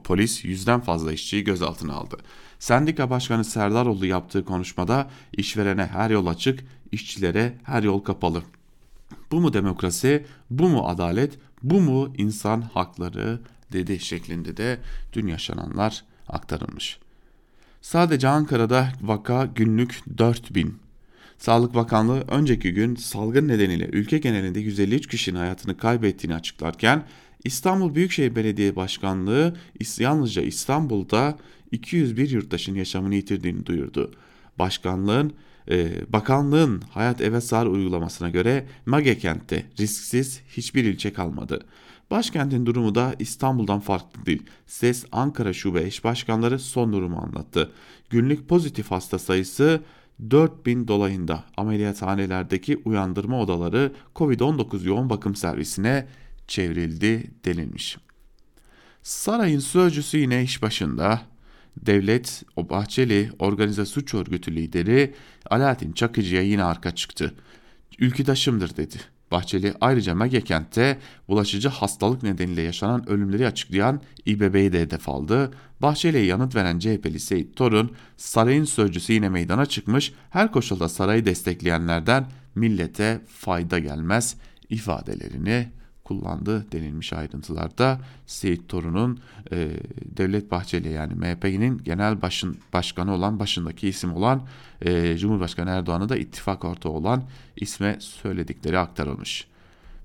polis 0.04 0.46
yüzden 0.46 0.80
fazla 0.80 1.14
işçiyi 1.14 1.44
gözaltına 1.44 1.94
aldı. 1.94 2.18
Sendika 2.60 3.10
Başkanı 3.10 3.46
Serdaroğlu 3.46 4.06
yaptığı 4.06 4.46
konuşmada 4.46 5.10
işverene 5.38 5.86
her 5.86 6.10
yol 6.10 6.28
açık, 6.28 6.64
işçilere 6.92 7.58
her 7.64 7.84
yol 7.84 8.00
kapalı. 8.00 8.44
Bu 9.32 9.42
mu 9.42 9.54
demokrasi, 9.54 10.26
bu 10.50 10.70
mu 10.70 10.88
adalet, 10.88 11.40
bu 11.64 11.82
mu 11.82 12.14
insan 12.18 12.62
hakları 12.62 13.40
dedi 13.72 14.00
şeklinde 14.00 14.58
de 14.58 14.80
dün 15.14 15.28
yaşananlar 15.28 16.04
aktarılmış. 16.28 17.00
Sadece 17.82 18.28
Ankara'da 18.28 18.90
vaka 19.02 19.46
günlük 19.46 20.04
4000. 20.18 20.80
Sağlık 21.38 21.76
Bakanlığı 21.76 22.22
önceki 22.22 22.74
gün 22.74 22.96
salgın 22.96 23.48
nedeniyle 23.48 23.86
ülke 23.86 24.18
genelinde 24.18 24.60
153 24.60 25.08
kişinin 25.08 25.40
hayatını 25.40 25.78
kaybettiğini 25.78 26.36
açıklarken 26.36 27.04
İstanbul 27.46 27.96
Büyükşehir 27.96 28.36
Belediye 28.36 28.76
Başkanlığı 28.76 29.56
yalnızca 30.00 30.42
İstanbul'da 30.42 31.38
201 31.72 32.30
yurttaşın 32.30 32.76
yaşamını 32.76 33.16
yitirdiğini 33.16 33.66
duyurdu. 33.66 34.12
Başkanlığın 34.60 35.34
e, 35.70 35.92
bakanlığın 36.14 36.82
Hayat 36.92 37.22
Eve 37.22 37.42
Sar 37.42 37.66
uygulamasına 37.66 38.30
göre 38.30 38.66
Mage 38.86 39.18
kentte 39.18 39.66
risksiz 39.80 40.42
hiçbir 40.50 40.84
ilçe 40.84 41.14
kalmadı. 41.14 41.66
Başkentin 42.12 42.66
durumu 42.66 42.96
da 42.96 43.16
İstanbul'dan 43.20 43.80
farklı 43.80 44.26
değil. 44.26 44.44
SES 44.68 45.06
Ankara 45.12 45.54
Şube 45.54 45.84
eş 45.84 46.04
başkanları 46.04 46.60
son 46.60 46.94
durumu 46.94 47.18
anlattı. 47.18 47.72
Günlük 48.10 48.50
pozitif 48.50 48.92
hasta 48.92 49.20
sayısı 49.20 49.82
4000 50.32 50.88
dolayında 50.88 51.44
ameliyathanelerdeki 51.58 52.82
uyandırma 52.86 53.42
odaları 53.42 53.92
COVID-19 54.16 54.88
yoğun 54.88 55.10
bakım 55.10 55.36
servisine 55.36 56.08
çevrildi 56.48 57.32
denilmiş. 57.46 57.98
Sarayın 59.04 59.60
sözcüsü 59.60 60.18
yine 60.18 60.44
iş 60.44 60.62
başında. 60.62 61.22
Devlet, 61.78 62.44
o 62.56 62.70
Bahçeli, 62.70 63.32
organize 63.40 63.86
suç 63.86 64.14
örgütü 64.14 64.56
lideri 64.56 65.14
Alaaddin 65.50 65.92
Çakıcı'ya 65.92 66.42
yine 66.42 66.64
arka 66.64 66.96
çıktı. 66.96 67.34
Ülküdaşımdır 68.00 68.78
dedi. 68.78 68.98
Bahçeli 69.32 69.74
ayrıca 69.82 70.16
Megekent'te 70.16 71.00
bulaşıcı 71.28 71.70
hastalık 71.70 72.24
nedeniyle 72.24 72.62
yaşanan 72.62 73.10
ölümleri 73.10 73.48
açıklayan 73.48 74.02
İBB'yi 74.26 74.74
de 74.74 74.82
hedef 74.82 75.10
aldı. 75.10 75.52
Bahçeli'ye 75.82 76.26
yanıt 76.26 76.56
veren 76.56 76.80
CHP'li 76.80 77.20
Seyit 77.20 77.56
Torun, 77.56 77.92
sarayın 78.18 78.66
sözcüsü 78.66 79.14
yine 79.14 79.30
meydana 79.30 79.66
çıkmış, 79.66 80.14
her 80.30 80.52
koşulda 80.52 80.90
sarayı 80.90 81.26
destekleyenlerden 81.26 82.26
millete 82.56 83.22
fayda 83.28 83.80
gelmez 83.80 84.36
ifadelerini 84.70 85.68
kullandı 86.04 86.72
denilmiş 86.72 87.14
ayrıntılarda. 87.14 88.00
Seyit 88.26 88.70
Torun'un 88.70 89.20
e, 89.52 89.70
Devlet 90.18 90.52
Bahçeli 90.52 90.90
yani 90.90 91.14
MHP'nin 91.14 91.78
genel 91.78 92.22
başın, 92.22 92.58
başkanı 92.74 93.14
olan 93.14 93.40
başındaki 93.40 93.88
isim 93.88 94.14
olan 94.14 94.48
e, 94.82 95.18
Cumhurbaşkanı 95.18 95.70
Erdoğan'ı 95.70 96.10
da 96.10 96.18
ittifak 96.18 96.66
ortağı 96.66 96.92
olan 96.92 97.24
isme 97.56 97.98
söyledikleri 98.00 98.78
aktarılmış. 98.80 99.48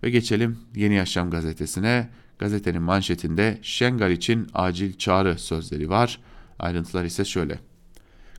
Ve 0.03 0.11
geçelim 0.11 0.59
Yeni 0.75 0.95
Yaşam 0.95 1.31
gazetesine. 1.31 2.09
Gazetenin 2.39 2.83
manşetinde 2.83 3.59
Şengal 3.63 4.11
için 4.11 4.47
acil 4.55 4.99
çağrı 4.99 5.39
sözleri 5.39 5.91
var. 5.91 6.21
Ayrıntılar 6.59 7.05
ise 7.05 7.25
şöyle. 7.25 7.68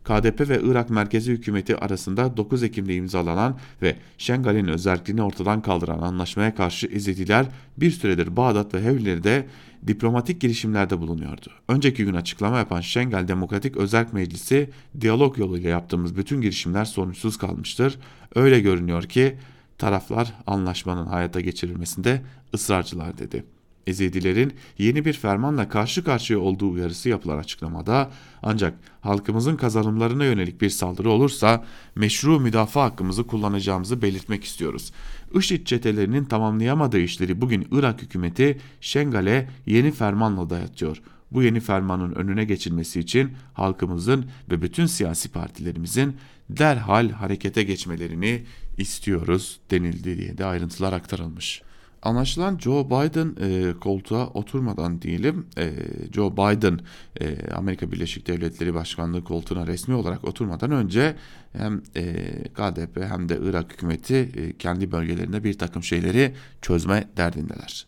KDP 0.10 0.50
ve 0.50 0.62
Irak 0.63 0.89
merkezi 0.89 1.32
hükümeti 1.32 1.75
arasında 1.75 2.38
9 2.38 2.63
Ekim'de 2.63 2.96
imzalanan 2.96 3.58
ve 3.82 3.96
Şengal'in 4.18 4.68
özelliğini 4.68 5.22
ortadan 5.22 5.62
kaldıran 5.62 6.00
anlaşmaya 6.00 6.56
karşı 6.56 6.88
Ezidiler 6.88 7.46
bir 7.78 7.92
süredir 7.92 8.36
Bağdat 8.36 8.74
ve 8.74 8.84
Hevli'de 8.84 9.48
diplomatik 9.88 10.42
girişimlerde 10.42 11.00
bulunuyordu. 11.00 11.51
Önceki 11.68 12.06
gün 12.06 12.13
açıklama 12.13 12.58
yapan 12.58 12.82
Şengal 12.82 13.28
Demokratik 13.28 13.78
Özerk 13.78 14.13
Meclisi 14.13 14.70
diyalog 15.01 15.38
yoluyla 15.38 15.70
yaptığımız 15.70 16.18
bütün 16.18 16.42
girişimler 16.42 16.86
sonuçsuz 16.86 17.38
kalmıştır. 17.38 18.00
Öyle 18.36 18.60
görünüyor 18.60 19.04
ki 19.04 19.38
taraflar 19.78 20.34
anlaşmanın 20.48 21.08
hayata 21.08 21.42
geçirilmesinde 21.42 22.22
ısrarcılar 22.54 23.18
dedi. 23.18 23.44
Ezidilerin 23.89 24.53
yeni 24.77 25.05
bir 25.05 25.13
fermanla 25.13 25.69
karşı 25.69 26.03
karşıya 26.03 26.39
olduğu 26.39 26.72
uyarısı 26.72 27.10
yapılan 27.10 27.38
açıklamada 27.38 28.12
ancak 28.43 28.74
halkımızın 29.01 29.55
kazanımlarına 29.55 30.25
yönelik 30.25 30.62
bir 30.62 30.69
saldırı 30.69 31.10
olursa 31.10 31.65
meşru 31.96 32.39
müdafaa 32.39 32.84
hakkımızı 32.84 33.27
kullanacağımızı 33.27 34.01
belirtmek 34.01 34.43
istiyoruz. 34.43 34.91
IŞİD 35.34 35.65
çetelerinin 35.65 36.25
tamamlayamadığı 36.25 37.00
işleri 37.00 37.41
bugün 37.41 37.67
Irak 37.72 38.01
hükümeti 38.01 38.60
Şengal'e 38.81 39.50
yeni 39.65 39.91
fermanla 39.91 40.50
dayatıyor. 40.50 41.01
Bu 41.31 41.43
yeni 41.43 41.60
fermanın 41.60 42.15
önüne 42.15 42.46
geçilmesi 42.46 43.00
için 43.00 43.31
halkımızın 43.53 44.25
ve 44.51 44.62
bütün 44.62 44.86
siyasi 44.86 45.29
partilerimizin 45.29 46.15
derhal 46.50 47.10
harekete 47.10 47.63
geçmelerini 47.63 48.43
istiyoruz 48.77 49.60
denildi 49.72 50.17
diye 50.17 50.38
de 50.38 50.46
ayrıntılar 50.46 50.93
aktarılmış. 50.93 51.62
Anlaşılan 52.03 52.58
Joe 52.58 52.86
Biden 52.86 53.36
e, 53.41 53.74
koltuğa 53.79 54.27
oturmadan 54.27 55.01
diyelim 55.01 55.46
e, 55.58 55.74
Joe 56.13 56.32
Biden 56.34 56.79
e, 57.22 57.51
Amerika 57.51 57.91
Birleşik 57.91 58.27
Devletleri 58.27 58.74
Başkanlığı 58.74 59.24
koltuğuna 59.24 59.68
resmi 59.68 59.96
olarak 59.96 60.25
oturmadan 60.25 60.72
önce 60.72 61.15
hem 61.53 61.82
e, 61.96 62.13
KDP 62.53 63.03
hem 63.03 63.29
de 63.29 63.39
Irak 63.44 63.74
hükümeti 63.74 64.15
e, 64.15 64.58
kendi 64.58 64.91
bölgelerinde 64.91 65.44
bir 65.44 65.58
takım 65.58 65.84
şeyleri 65.84 66.36
çözme 66.62 67.08
derdindeler. 67.18 67.86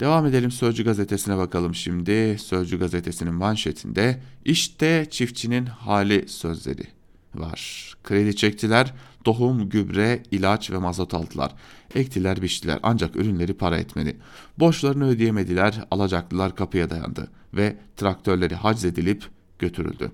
Devam 0.00 0.26
edelim 0.26 0.50
Sözcü 0.50 0.84
gazetesine 0.84 1.36
bakalım 1.36 1.74
şimdi. 1.74 2.38
Sözcü 2.38 2.78
gazetesinin 2.78 3.34
manşetinde 3.34 4.22
işte 4.44 5.06
çiftçinin 5.10 5.66
hali 5.66 6.28
sözleri 6.28 6.86
var. 7.34 7.92
Kredi 8.04 8.36
çektiler, 8.36 8.94
tohum, 9.24 9.68
gübre, 9.68 10.22
ilaç 10.30 10.70
ve 10.70 10.78
mazot 10.78 11.14
aldılar. 11.14 11.54
Ektiler, 11.94 12.42
biçtiler 12.42 12.78
ancak 12.82 13.16
ürünleri 13.16 13.54
para 13.54 13.78
etmedi. 13.78 14.16
Borçlarını 14.58 15.08
ödeyemediler, 15.08 15.84
alacaklılar 15.90 16.56
kapıya 16.56 16.90
dayandı 16.90 17.30
ve 17.54 17.76
traktörleri 17.96 18.54
haczedilip 18.54 19.24
götürüldü. 19.58 20.12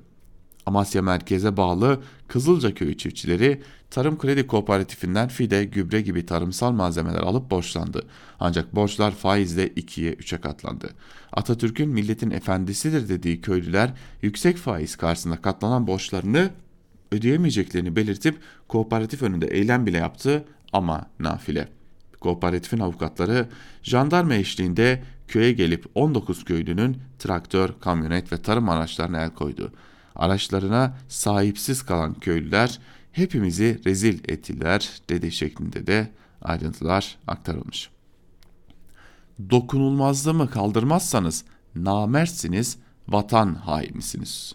Amasya 0.67 1.03
merkeze 1.03 1.57
bağlı 1.57 2.01
Kızılca 2.29 2.75
köyü 2.75 2.97
çiftçileri 2.97 3.63
Tarım 3.91 4.19
Kredi 4.19 4.47
Kooperatifinden 4.47 5.29
fide, 5.29 5.65
gübre 5.65 6.01
gibi 6.01 6.27
tarımsal 6.27 6.73
malzemeler 6.73 7.21
alıp 7.21 7.51
borçlandı. 7.51 8.07
Ancak 8.41 8.75
borçlar 8.75 9.11
faizle 9.13 9.69
ikiye 9.69 10.13
üçe 10.13 10.41
katlandı. 10.41 10.91
Atatürk'ün 11.33 11.89
milletin 11.89 12.31
efendisidir 12.31 13.09
dediği 13.09 13.41
köylüler 13.41 13.95
yüksek 14.23 14.57
faiz 14.57 14.97
karşısında 14.97 15.37
katlanan 15.37 15.87
borçlarını 15.87 16.51
ödeyemeyeceklerini 17.13 17.97
belirtip 17.97 18.39
kooperatif 18.69 19.23
önünde 19.23 19.47
eylem 19.47 19.87
bile 19.87 19.99
yaptı 19.99 20.45
ama 20.73 21.07
nafile. 21.21 21.69
Kooperatifin 22.21 22.79
avukatları 22.79 23.49
jandarma 23.83 24.35
eşliğinde 24.35 25.03
köye 25.29 25.53
gelip 25.53 25.87
19 25.95 26.45
köylünün 26.45 26.97
traktör, 27.19 27.71
kamyonet 27.81 28.33
ve 28.33 28.43
tarım 28.43 28.69
araçlarına 28.69 29.25
el 29.25 29.31
koydu. 29.31 29.73
Araçlarına 30.17 30.97
sahipsiz 31.09 31.83
kalan 31.83 32.15
köylüler 32.15 32.79
hepimizi 33.13 33.81
rezil 33.87 34.19
ettiler 34.29 34.91
dedi 35.09 35.33
şeklinde 35.33 35.87
de 35.87 36.11
ayrıntılar 36.43 37.19
aktarılmış. 37.27 37.91
Dokunulmazlığımı 39.51 40.51
kaldırmazsanız 40.51 41.45
namertsiniz, 41.75 42.79
vatan 43.09 43.55
hainisiniz. 43.55 44.55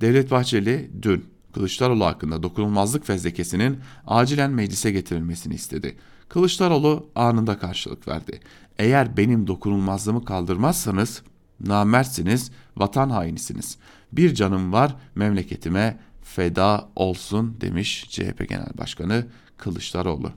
Devlet 0.00 0.30
Bahçeli 0.30 0.90
dün 1.02 1.24
Kılıçdaroğlu 1.54 2.04
hakkında 2.04 2.42
dokunulmazlık 2.42 3.06
fezlekesinin 3.06 3.78
acilen 4.06 4.50
meclise 4.50 4.90
getirilmesini 4.90 5.54
istedi. 5.54 5.96
Kılıçdaroğlu 6.28 7.06
anında 7.14 7.58
karşılık 7.58 8.08
verdi. 8.08 8.40
Eğer 8.78 9.16
benim 9.16 9.46
dokunulmazlığımı 9.46 10.24
kaldırmazsanız 10.24 11.22
namertsiniz, 11.60 12.50
vatan 12.76 13.10
hainisiniz. 13.10 13.78
Bir 14.12 14.34
canım 14.34 14.72
var 14.72 14.96
memleketime 15.14 15.98
feda 16.22 16.88
olsun 16.96 17.56
demiş 17.60 18.06
CHP 18.10 18.48
Genel 18.48 18.78
Başkanı 18.78 19.26
Kılıçdaroğlu. 19.56 20.32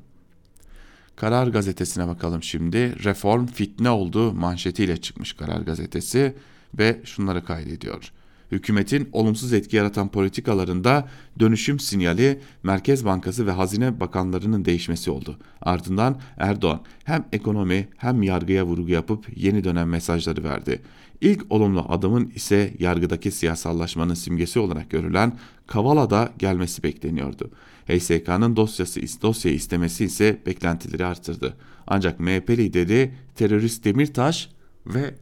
Karar 1.15 1.47
gazetesine 1.47 2.08
bakalım 2.08 2.43
şimdi. 2.43 3.04
Reform 3.04 3.45
fitne 3.45 3.89
oldu 3.89 4.34
manşetiyle 4.34 4.97
çıkmış 4.97 5.34
Karar 5.34 5.62
gazetesi 5.62 6.36
ve 6.78 7.02
şunları 7.04 7.45
kaydediyor 7.45 8.12
hükümetin 8.54 9.10
olumsuz 9.12 9.54
etki 9.54 9.76
yaratan 9.76 10.12
politikalarında 10.12 11.08
dönüşüm 11.39 11.80
sinyali 11.80 12.39
Merkez 12.63 13.06
Bankası 13.06 13.48
ve 13.48 13.52
Hazine 13.52 14.00
Bakanlarının 14.00 14.66
değişmesi 14.66 15.12
oldu. 15.12 15.38
Ardından 15.62 16.20
Erdoğan 16.38 16.82
hem 17.04 17.26
ekonomi 17.32 17.88
hem 17.98 18.24
yargıya 18.24 18.66
vurgu 18.66 18.89
yapıp 18.89 19.26
yeni 19.36 19.63
dönem 19.63 19.89
mesajları 19.89 20.44
verdi. 20.44 20.82
İlk 21.22 21.52
olumlu 21.52 21.86
adımın 21.89 22.32
ise 22.36 22.74
yargıdaki 22.80 23.32
siyasallaşmanın 23.32 24.13
simgesi 24.13 24.60
olarak 24.60 24.89
görülen 24.89 25.38
Kavala'da 25.68 26.34
gelmesi 26.39 26.84
bekleniyordu. 26.84 27.52
HSK'nın 27.88 28.56
dosyası 28.56 29.02
dosyayı 29.22 29.58
istemesi 29.58 30.06
ise 30.06 30.42
beklentileri 30.46 31.06
artırdı. 31.06 31.58
Ancak 31.88 32.20
MHP 32.20 32.50
lideri 32.50 33.12
terörist 33.36 33.86
Demirtaş 33.86 34.50
ve 34.86 35.16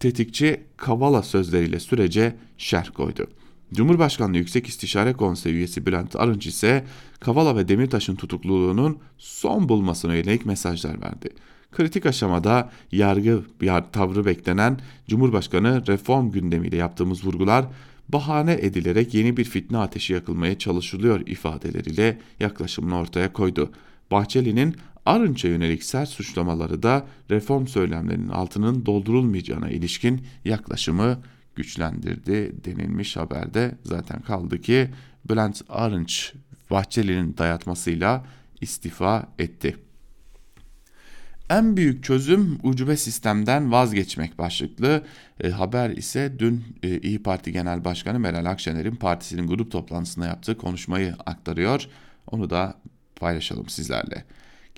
tetikçi 0.00 0.60
Kavala 0.76 1.22
sözleriyle 1.22 1.80
sürece 1.80 2.36
şerh 2.58 2.90
koydu. 2.94 3.26
Cumhurbaşkanlığı 3.74 4.36
Yüksek 4.36 4.68
İstişare 4.68 5.12
Konseyi 5.12 5.54
üyesi 5.54 5.86
Bülent 5.86 6.16
Arınç 6.16 6.46
ise 6.46 6.84
Kavala 7.20 7.56
ve 7.56 7.68
Demirtaş'ın 7.68 8.16
tutukluluğunun 8.16 8.98
son 9.18 9.68
bulmasına 9.68 10.14
yönelik 10.14 10.46
mesajlar 10.46 11.02
verdi. 11.02 11.28
Kritik 11.72 12.06
aşamada 12.06 12.70
yargı 12.92 13.42
yar, 13.60 13.92
tavrı 13.92 14.26
beklenen 14.26 14.80
Cumhurbaşkanı 15.08 15.86
reform 15.86 16.30
gündemiyle 16.30 16.76
yaptığımız 16.76 17.26
vurgular 17.26 17.64
bahane 18.08 18.52
edilerek 18.52 19.14
yeni 19.14 19.36
bir 19.36 19.44
fitne 19.44 19.78
ateşi 19.78 20.12
yakılmaya 20.12 20.58
çalışılıyor 20.58 21.26
ifadeleriyle 21.26 22.18
yaklaşımını 22.40 22.98
ortaya 22.98 23.32
koydu. 23.32 23.70
Bahçeli'nin 24.10 24.76
Arınç'a 25.06 25.48
yönelik 25.48 25.84
sert 25.84 26.08
suçlamaları 26.08 26.82
da 26.82 27.06
reform 27.30 27.66
söylemlerinin 27.66 28.28
altının 28.28 28.86
doldurulmayacağına 28.86 29.70
ilişkin 29.70 30.26
yaklaşımı 30.44 31.18
güçlendirdi 31.54 32.52
denilmiş 32.64 33.16
haberde. 33.16 33.74
Zaten 33.84 34.20
kaldı 34.20 34.60
ki 34.60 34.90
Bülent 35.28 35.62
Arınç 35.68 36.32
Bahçeli'nin 36.70 37.36
dayatmasıyla 37.36 38.26
istifa 38.60 39.28
etti. 39.38 39.76
En 41.50 41.76
büyük 41.76 42.04
çözüm 42.04 42.58
ucube 42.62 42.96
sistemden 42.96 43.72
vazgeçmek 43.72 44.38
başlıklı 44.38 45.02
e, 45.40 45.50
haber 45.50 45.90
ise 45.90 46.34
dün 46.38 46.64
e, 46.82 46.98
İyi 46.98 47.22
Parti 47.22 47.52
Genel 47.52 47.84
Başkanı 47.84 48.18
Meral 48.18 48.44
Akşener'in 48.44 48.96
partisinin 48.96 49.46
grup 49.46 49.70
toplantısında 49.70 50.26
yaptığı 50.26 50.58
konuşmayı 50.58 51.14
aktarıyor. 51.26 51.86
Onu 52.26 52.50
da 52.50 52.74
paylaşalım 53.16 53.68
sizlerle. 53.68 54.24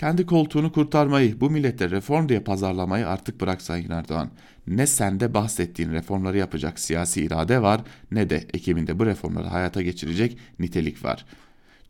Kendi 0.03 0.27
koltuğunu 0.27 0.73
kurtarmayı, 0.73 1.41
bu 1.41 1.51
millete 1.51 1.91
reform 1.91 2.29
diye 2.29 2.41
pazarlamayı 2.41 3.09
artık 3.09 3.41
bırak 3.41 3.63
Sayın 3.63 3.91
Erdoğan. 3.91 4.31
Ne 4.67 4.87
sende 4.87 5.35
bahsettiğin 5.35 5.93
reformları 5.93 6.39
yapacak 6.39 6.81
siyasi 6.81 7.23
irade 7.23 7.63
var 7.63 7.81
ne 8.11 8.31
de 8.31 8.37
ekibinde 8.55 8.99
bu 8.99 9.07
reformları 9.07 9.47
hayata 9.47 9.83
geçirecek 9.83 10.39
nitelik 10.59 11.05
var. 11.05 11.27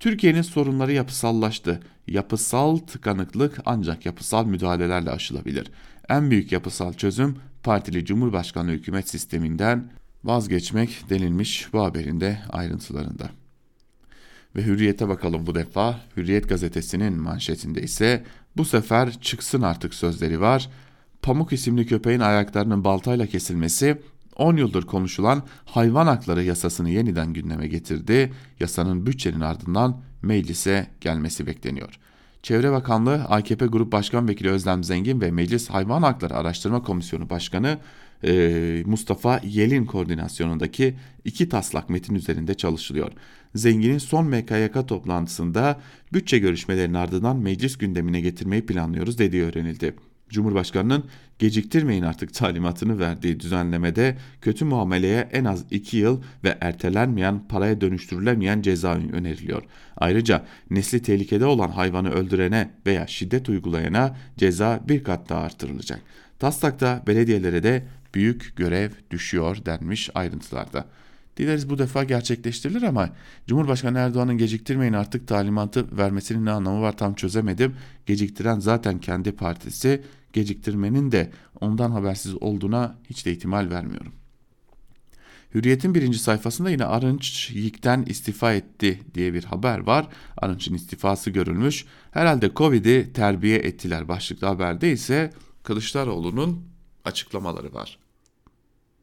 Türkiye'nin 0.00 0.42
sorunları 0.42 0.92
yapısallaştı. 0.92 1.80
Yapısal 2.06 2.76
tıkanıklık 2.76 3.58
ancak 3.64 4.06
yapısal 4.06 4.46
müdahalelerle 4.46 5.10
aşılabilir. 5.10 5.70
En 6.08 6.30
büyük 6.30 6.52
yapısal 6.52 6.92
çözüm 6.92 7.36
partili 7.62 8.04
Cumhurbaşkanlığı 8.04 8.72
hükümet 8.72 9.08
sisteminden 9.08 9.90
vazgeçmek 10.24 11.10
denilmiş 11.10 11.72
bu 11.72 11.84
haberin 11.84 12.20
de 12.20 12.38
ayrıntılarında. 12.50 13.41
Ve 14.56 14.64
Hürriyet'e 14.64 15.08
bakalım 15.08 15.46
bu 15.46 15.54
defa. 15.54 16.00
Hürriyet 16.16 16.48
gazetesinin 16.48 17.20
manşetinde 17.20 17.82
ise 17.82 18.24
bu 18.56 18.64
sefer 18.64 19.20
çıksın 19.20 19.62
artık 19.62 19.94
sözleri 19.94 20.40
var. 20.40 20.70
Pamuk 21.22 21.52
isimli 21.52 21.86
köpeğin 21.86 22.20
ayaklarının 22.20 22.84
baltayla 22.84 23.26
kesilmesi 23.26 23.98
10 24.36 24.56
yıldır 24.56 24.82
konuşulan 24.82 25.42
hayvan 25.64 26.06
hakları 26.06 26.42
yasasını 26.42 26.90
yeniden 26.90 27.32
gündeme 27.32 27.68
getirdi. 27.68 28.32
Yasanın 28.60 29.06
bütçenin 29.06 29.40
ardından 29.40 30.00
meclise 30.22 30.86
gelmesi 31.00 31.46
bekleniyor. 31.46 31.98
Çevre 32.42 32.72
Bakanlığı 32.72 33.14
AKP 33.14 33.66
Grup 33.66 33.92
Başkan 33.92 34.28
Vekili 34.28 34.50
Özlem 34.50 34.84
Zengin 34.84 35.20
ve 35.20 35.30
Meclis 35.30 35.70
Hayvan 35.70 36.02
Hakları 36.02 36.34
Araştırma 36.34 36.82
Komisyonu 36.82 37.30
Başkanı 37.30 37.78
e, 38.24 38.82
Mustafa 38.86 39.40
Yelin 39.44 39.86
koordinasyonundaki 39.86 40.94
iki 41.24 41.48
taslak 41.48 41.90
metin 41.90 42.14
üzerinde 42.14 42.54
çalışılıyor. 42.54 43.12
Zengin'in 43.54 43.98
son 43.98 44.26
MKYK 44.26 44.88
toplantısında 44.88 45.80
bütçe 46.12 46.38
görüşmelerinin 46.38 46.94
ardından 46.94 47.36
meclis 47.36 47.78
gündemine 47.78 48.20
getirmeyi 48.20 48.66
planlıyoruz 48.66 49.18
dediği 49.18 49.42
öğrenildi. 49.42 49.94
Cumhurbaşkanının 50.32 51.04
geciktirmeyin 51.38 52.02
artık 52.02 52.34
talimatını 52.34 52.98
verdiği 52.98 53.40
düzenlemede 53.40 54.16
kötü 54.40 54.64
muameleye 54.64 55.28
en 55.32 55.44
az 55.44 55.64
2 55.70 55.96
yıl 55.96 56.22
ve 56.44 56.58
ertelenmeyen 56.60 57.48
paraya 57.48 57.80
dönüştürülemeyen 57.80 58.62
ceza 58.62 58.94
öneriliyor. 58.94 59.62
Ayrıca 59.96 60.44
nesli 60.70 61.02
tehlikede 61.02 61.46
olan 61.46 61.70
hayvanı 61.70 62.10
öldürene 62.10 62.70
veya 62.86 63.06
şiddet 63.06 63.48
uygulayana 63.48 64.16
ceza 64.36 64.80
bir 64.88 65.04
kat 65.04 65.28
daha 65.28 65.40
artırılacak. 65.40 66.00
Taslakta 66.38 67.02
belediyelere 67.06 67.62
de 67.62 67.86
büyük 68.14 68.56
görev 68.56 68.90
düşüyor 69.10 69.56
denmiş 69.66 70.10
ayrıntılarda. 70.14 70.84
Dileriz 71.36 71.70
bu 71.70 71.78
defa 71.78 72.04
gerçekleştirilir 72.04 72.82
ama 72.82 73.10
Cumhurbaşkanı 73.46 73.98
Erdoğan'ın 73.98 74.38
geciktirmeyin 74.38 74.92
artık 74.92 75.28
talimatı 75.28 75.96
vermesinin 75.96 76.44
ne 76.44 76.50
anlamı 76.50 76.82
var 76.82 76.96
tam 76.96 77.14
çözemedim. 77.14 77.76
Geciktiren 78.06 78.58
zaten 78.58 78.98
kendi 78.98 79.32
partisi, 79.32 80.02
geciktirmenin 80.32 81.12
de 81.12 81.30
ondan 81.60 81.90
habersiz 81.90 82.42
olduğuna 82.42 82.98
hiç 83.10 83.26
de 83.26 83.32
ihtimal 83.32 83.70
vermiyorum. 83.70 84.12
Hürriyet'in 85.54 85.94
birinci 85.94 86.18
sayfasında 86.18 86.70
yine 86.70 86.84
Arınç 86.84 87.50
Yik'ten 87.50 88.02
istifa 88.02 88.52
etti 88.52 89.00
diye 89.14 89.34
bir 89.34 89.44
haber 89.44 89.78
var. 89.78 90.08
Arınç'ın 90.36 90.74
istifası 90.74 91.30
görülmüş. 91.30 91.84
Herhalde 92.10 92.50
Covid'i 92.56 93.12
terbiye 93.12 93.58
ettiler 93.58 94.08
başlıklı 94.08 94.46
haberde 94.46 94.92
ise 94.92 95.32
Kılıçdaroğlu'nun 95.62 96.64
açıklamaları 97.04 97.74
var. 97.74 97.98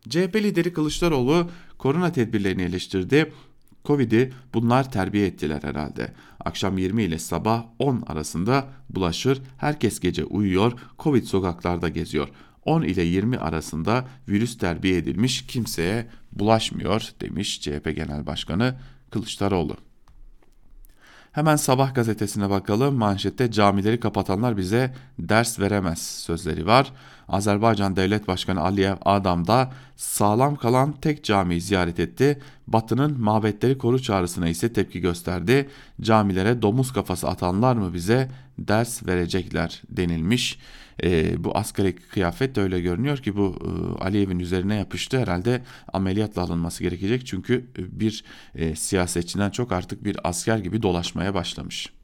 CHP 0.10 0.36
lideri 0.36 0.74
Kılıçdaroğlu 0.74 1.50
korona 1.80 2.12
tedbirlerini 2.12 2.62
eleştirdi. 2.62 3.34
Covid'i 3.86 4.34
bunlar 4.54 4.92
terbiye 4.92 5.28
ettiler 5.28 5.64
herhalde. 5.64 6.14
Akşam 6.46 6.78
20 6.78 7.04
ile 7.04 7.20
sabah 7.20 7.66
10 7.80 8.04
arasında 8.08 8.68
bulaşır, 8.90 9.42
herkes 9.58 10.00
gece 10.00 10.26
uyuyor, 10.26 10.74
Covid 11.00 11.24
sokaklarda 11.24 11.90
geziyor. 11.90 12.30
10 12.66 12.82
ile 12.82 13.04
20 13.04 13.38
arasında 13.38 14.08
virüs 14.28 14.58
terbiye 14.58 14.98
edilmiş 14.98 15.46
kimseye 15.48 16.08
bulaşmıyor 16.32 17.10
demiş 17.22 17.62
CHP 17.62 17.96
Genel 17.96 18.26
Başkanı 18.26 18.76
Kılıçdaroğlu. 19.12 19.78
Hemen 21.32 21.56
Sabah 21.56 21.96
gazetesine 21.96 22.50
bakalım. 22.50 22.96
Manşette 22.96 23.52
camileri 23.52 24.00
kapatanlar 24.00 24.58
bize 24.58 24.94
ders 25.20 25.60
veremez 25.60 26.02
sözleri 26.02 26.66
var. 26.66 26.92
Azerbaycan 27.28 27.96
Devlet 27.96 28.28
Başkanı 28.28 28.62
Aliyev 28.62 28.96
Adam'da 29.06 29.72
sağlam 29.96 30.56
kalan 30.56 30.92
tek 30.92 31.24
camiyi 31.24 31.62
ziyaret 31.62 32.00
etti. 32.00 32.40
Batı'nın 32.68 33.22
mabetleri 33.22 33.78
koru 33.78 34.02
çağrısına 34.02 34.48
ise 34.48 34.74
tepki 34.74 35.00
gösterdi. 35.00 35.70
Camilere 36.02 36.62
domuz 36.62 36.94
kafası 36.94 37.28
atanlar 37.28 37.76
mı 37.76 37.94
bize 37.94 38.32
ders 38.60 39.08
verecekler 39.08 39.82
denilmiş. 39.90 40.60
E, 41.04 41.44
bu 41.44 41.58
askeri 41.58 41.96
kıyafet 41.96 42.56
de 42.56 42.62
öyle 42.62 42.82
görünüyor 42.82 43.18
ki 43.18 43.38
bu 43.38 43.56
e, 43.62 44.04
Aliyev'in 44.04 44.40
üzerine 44.40 44.76
yapıştı. 44.76 45.20
Herhalde 45.20 45.62
ameliyatla 45.94 46.42
alınması 46.42 46.84
gerekecek. 46.84 47.26
Çünkü 47.26 47.66
bir 47.78 48.24
e, 48.56 48.76
siyasetçiden 48.76 49.50
çok 49.50 49.72
artık 49.72 50.04
bir 50.04 50.18
asker 50.24 50.58
gibi 50.58 50.84
dolaşmaya 50.84 51.34
başlamış. 51.34 51.99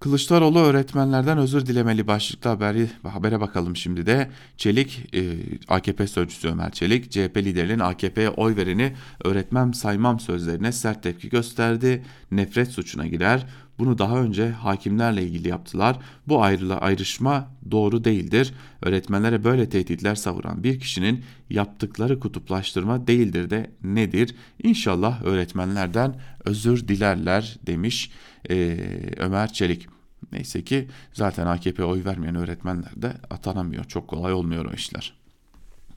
Kılıçdaroğlu 0.00 0.58
öğretmenlerden 0.58 1.38
özür 1.38 1.66
dilemeli 1.66 2.06
başlıklı 2.06 2.50
haberi, 2.50 2.88
habere 3.02 3.40
bakalım 3.40 3.76
şimdi 3.76 4.06
de. 4.06 4.30
Çelik, 4.56 5.14
e, 5.14 5.20
AKP 5.68 6.06
sözcüsü 6.06 6.48
Ömer 6.48 6.70
Çelik, 6.70 7.10
CHP 7.10 7.36
liderinin 7.36 7.78
AKP'ye 7.78 8.30
oy 8.30 8.56
vereni 8.56 8.92
öğretmen 9.24 9.72
saymam 9.72 10.20
sözlerine 10.20 10.72
sert 10.72 11.02
tepki 11.02 11.28
gösterdi. 11.28 12.04
Nefret 12.30 12.68
suçuna 12.68 13.06
girer. 13.06 13.46
Bunu 13.78 13.98
daha 13.98 14.18
önce 14.20 14.50
hakimlerle 14.50 15.22
ilgili 15.22 15.48
yaptılar. 15.48 15.98
Bu 16.28 16.42
ayrıla 16.42 16.78
ayrışma 16.78 17.48
doğru 17.70 18.04
değildir. 18.04 18.54
Öğretmenlere 18.82 19.44
böyle 19.44 19.68
tehditler 19.68 20.14
savuran 20.14 20.64
bir 20.64 20.80
kişinin 20.80 21.24
yaptıkları 21.50 22.20
kutuplaştırma 22.20 23.06
değildir 23.06 23.50
de 23.50 23.70
nedir? 23.82 24.34
İnşallah 24.62 25.22
öğretmenlerden 25.22 26.20
özür 26.44 26.88
dilerler 26.88 27.58
demiş 27.66 28.10
e, 28.50 28.76
Ömer 29.16 29.52
Çelik. 29.52 29.86
Neyse 30.32 30.64
ki 30.64 30.88
zaten 31.12 31.46
AKP 31.46 31.84
oy 31.84 32.04
vermeyen 32.04 32.34
öğretmenler 32.34 33.02
de 33.02 33.12
atanamıyor. 33.30 33.84
Çok 33.84 34.08
kolay 34.08 34.32
olmuyor 34.32 34.64
o 34.64 34.74
işler. 34.74 35.14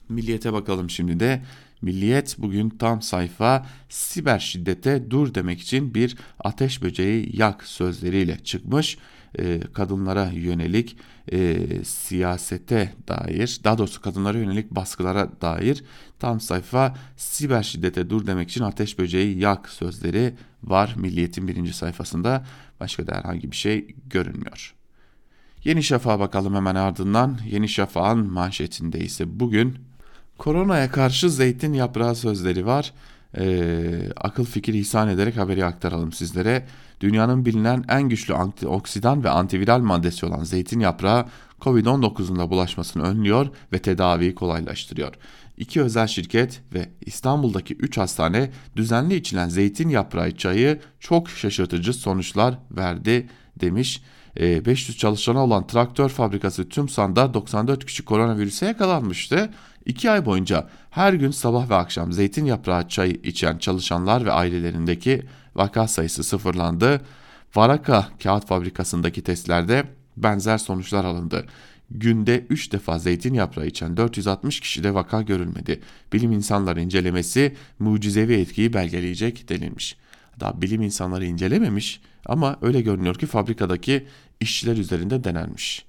Milliyete 0.09 0.53
bakalım 0.53 0.89
şimdi 0.89 1.19
de. 1.19 1.41
Milliyet 1.81 2.35
bugün 2.37 2.69
tam 2.69 3.01
sayfa 3.01 3.65
siber 3.89 4.39
şiddete 4.39 5.11
dur 5.11 5.33
demek 5.33 5.61
için 5.61 5.93
bir 5.93 6.17
ateş 6.39 6.81
böceği 6.81 7.29
yak 7.39 7.63
sözleriyle 7.63 8.39
çıkmış. 8.43 8.97
E, 9.39 9.59
kadınlara 9.73 10.29
yönelik 10.33 10.97
e, 11.31 11.57
siyasete 11.83 12.93
dair 13.07 13.59
daha 13.63 13.77
doğrusu 13.77 14.01
kadınlara 14.01 14.37
yönelik 14.37 14.71
baskılara 14.71 15.29
dair 15.41 15.83
tam 16.19 16.39
sayfa 16.39 16.95
siber 17.17 17.63
şiddete 17.63 18.09
dur 18.09 18.27
demek 18.27 18.49
için 18.49 18.63
ateş 18.63 18.99
böceği 18.99 19.39
yak 19.39 19.69
sözleri 19.69 20.33
var 20.63 20.93
Milliyet'in 20.97 21.47
birinci 21.47 21.73
sayfasında 21.73 22.45
başka 22.79 23.07
da 23.07 23.15
herhangi 23.15 23.51
bir 23.51 23.55
şey 23.55 23.87
görünmüyor. 24.05 24.75
Yeni 25.63 25.83
Şafak'a 25.83 26.19
bakalım 26.19 26.55
hemen 26.55 26.75
ardından. 26.75 27.39
Yeni 27.49 27.69
Şafak'ın 27.69 28.31
manşetinde 28.31 28.99
ise 28.99 29.39
bugün 29.39 29.77
Koronaya 30.37 30.91
karşı 30.91 31.29
zeytin 31.29 31.73
yaprağı 31.73 32.15
sözleri 32.15 32.65
var. 32.65 32.93
Ee, 33.37 34.09
akıl 34.17 34.45
fikir 34.45 34.73
ihsan 34.73 35.07
ederek 35.07 35.37
haberi 35.37 35.65
aktaralım 35.65 36.11
sizlere. 36.11 36.65
Dünyanın 37.01 37.45
bilinen 37.45 37.83
en 37.89 38.09
güçlü 38.09 38.33
antioksidan 38.33 39.23
ve 39.23 39.29
antiviral 39.29 39.79
maddesi 39.79 40.25
olan 40.25 40.43
zeytin 40.43 40.79
yaprağı 40.79 41.25
Covid-19'un 41.61 42.39
da 42.39 42.49
bulaşmasını 42.49 43.03
önlüyor 43.03 43.47
ve 43.73 43.79
tedaviyi 43.79 44.35
kolaylaştırıyor. 44.35 45.13
İki 45.57 45.81
özel 45.81 46.07
şirket 46.07 46.61
ve 46.73 46.89
İstanbul'daki 47.05 47.75
3 47.75 47.97
hastane 47.97 48.51
düzenli 48.75 49.15
içilen 49.15 49.49
zeytin 49.49 49.89
yaprağı 49.89 50.31
çayı 50.31 50.79
çok 50.99 51.29
şaşırtıcı 51.29 51.93
sonuçlar 51.93 52.59
verdi 52.71 53.27
demiş. 53.59 54.01
500 54.39 54.97
çalışana 54.97 55.43
olan 55.43 55.67
traktör 55.67 56.09
fabrikası 56.09 56.69
TÜMSAN'da 56.69 57.33
94 57.33 57.85
kişi 57.85 58.05
koronavirüse 58.05 58.65
yakalanmıştı. 58.65 59.49
2 59.85 60.11
ay 60.11 60.25
boyunca 60.25 60.69
her 60.89 61.13
gün 61.13 61.31
sabah 61.31 61.69
ve 61.69 61.75
akşam 61.75 62.13
zeytin 62.13 62.45
yaprağı 62.45 62.87
çay 62.87 63.09
içen 63.09 63.57
çalışanlar 63.57 64.25
ve 64.25 64.31
ailelerindeki 64.31 65.21
vaka 65.55 65.87
sayısı 65.87 66.23
sıfırlandı. 66.23 67.01
Varaka 67.55 68.07
kağıt 68.23 68.47
fabrikasındaki 68.47 69.21
testlerde 69.21 69.83
benzer 70.17 70.57
sonuçlar 70.57 71.05
alındı. 71.05 71.45
Günde 71.91 72.45
3 72.49 72.71
defa 72.71 72.99
zeytin 72.99 73.33
yaprağı 73.33 73.67
içen 73.67 73.97
460 73.97 74.59
kişide 74.59 74.93
vaka 74.93 75.21
görülmedi. 75.21 75.81
Bilim 76.13 76.31
insanları 76.31 76.81
incelemesi 76.81 77.55
mucizevi 77.79 78.33
etkiyi 78.33 78.73
belgeleyecek 78.73 79.49
denilmiş. 79.49 79.97
Daha 80.39 80.61
bilim 80.61 80.81
insanları 80.81 81.25
incelememiş 81.25 82.01
ama 82.25 82.57
öyle 82.61 82.81
görünüyor 82.81 83.15
ki 83.15 83.25
fabrikadaki 83.25 84.07
işçiler 84.39 84.77
üzerinde 84.77 85.23
denenmiş. 85.23 85.85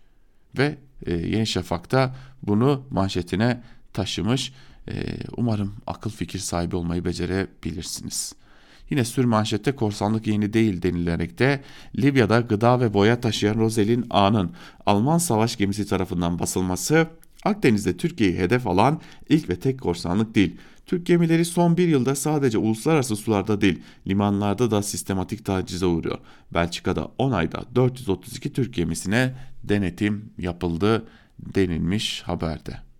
Ve 0.58 0.78
e, 1.06 1.14
Yeni 1.14 1.46
Şafak'ta 1.46 2.16
bunu 2.42 2.82
manşetine 2.90 3.62
taşımış. 3.94 4.52
E, 4.88 4.94
umarım 5.36 5.74
akıl 5.86 6.10
fikir 6.10 6.38
sahibi 6.38 6.76
olmayı 6.76 7.04
becerebilirsiniz. 7.04 8.34
Yine 8.90 9.04
sür 9.04 9.24
manşette 9.24 9.72
korsanlık 9.72 10.26
yeni 10.26 10.52
değil 10.52 10.82
denilerek 10.82 11.38
de 11.38 11.62
Libya'da 11.96 12.40
gıda 12.40 12.80
ve 12.80 12.94
boya 12.94 13.20
taşıyan 13.20 13.54
Rosel'in 13.54 14.06
A'nın 14.10 14.52
Alman 14.86 15.18
savaş 15.18 15.56
gemisi 15.56 15.86
tarafından 15.86 16.38
basılması 16.38 17.06
Akdeniz'de 17.44 17.96
Türkiye'yi 17.96 18.38
hedef 18.38 18.66
alan 18.66 19.00
ilk 19.28 19.48
ve 19.48 19.56
tek 19.56 19.80
korsanlık 19.80 20.34
değil. 20.34 20.56
Türk 20.86 21.06
gemileri 21.06 21.44
son 21.44 21.76
bir 21.76 21.88
yılda 21.88 22.14
sadece 22.14 22.58
uluslararası 22.58 23.16
sularda 23.16 23.60
değil 23.60 23.82
limanlarda 24.06 24.70
da 24.70 24.82
sistematik 24.82 25.44
tacize 25.44 25.86
uğruyor. 25.86 26.18
Belçika'da 26.54 27.10
10 27.18 27.30
ayda 27.30 27.64
432 27.74 28.52
Türk 28.52 28.74
gemisine 28.74 29.34
denetim 29.62 30.32
yapıldı 30.38 31.06
denilmiş 31.38 32.22
haberde. 32.22 32.93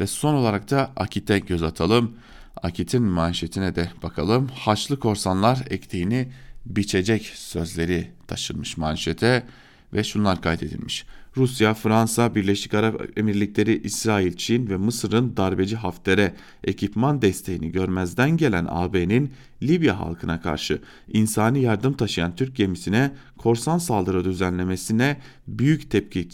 Ve 0.00 0.06
son 0.06 0.34
olarak 0.34 0.70
da 0.70 0.92
Akit'e 0.96 1.38
göz 1.38 1.62
atalım. 1.62 2.16
Akit'in 2.62 3.02
manşetine 3.02 3.74
de 3.74 3.90
bakalım. 4.02 4.48
Haçlı 4.54 5.00
korsanlar 5.00 5.58
ektiğini 5.70 6.28
biçecek 6.66 7.26
sözleri 7.26 8.10
taşınmış 8.26 8.76
manşete 8.76 9.46
ve 9.94 10.04
şunlar 10.04 10.42
kaydedilmiş. 10.42 11.06
Rusya, 11.36 11.74
Fransa, 11.74 12.34
Birleşik 12.34 12.74
Arap 12.74 13.18
Emirlikleri, 13.18 13.82
İsrail, 13.82 14.36
Çin 14.36 14.70
ve 14.70 14.76
Mısır'ın 14.76 15.36
darbeci 15.36 15.76
Hafter'e 15.76 16.34
ekipman 16.64 17.22
desteğini 17.22 17.72
görmezden 17.72 18.36
gelen 18.36 18.66
AB'nin 18.70 19.32
Libya 19.62 20.00
halkına 20.00 20.40
karşı 20.40 20.80
insani 21.12 21.60
yardım 21.60 21.92
taşıyan 21.92 22.36
Türk 22.36 22.56
gemisine 22.56 23.12
korsan 23.38 23.78
saldırı 23.78 24.24
düzenlemesine 24.24 25.20
büyük 25.48 25.90
tepki 25.90 26.28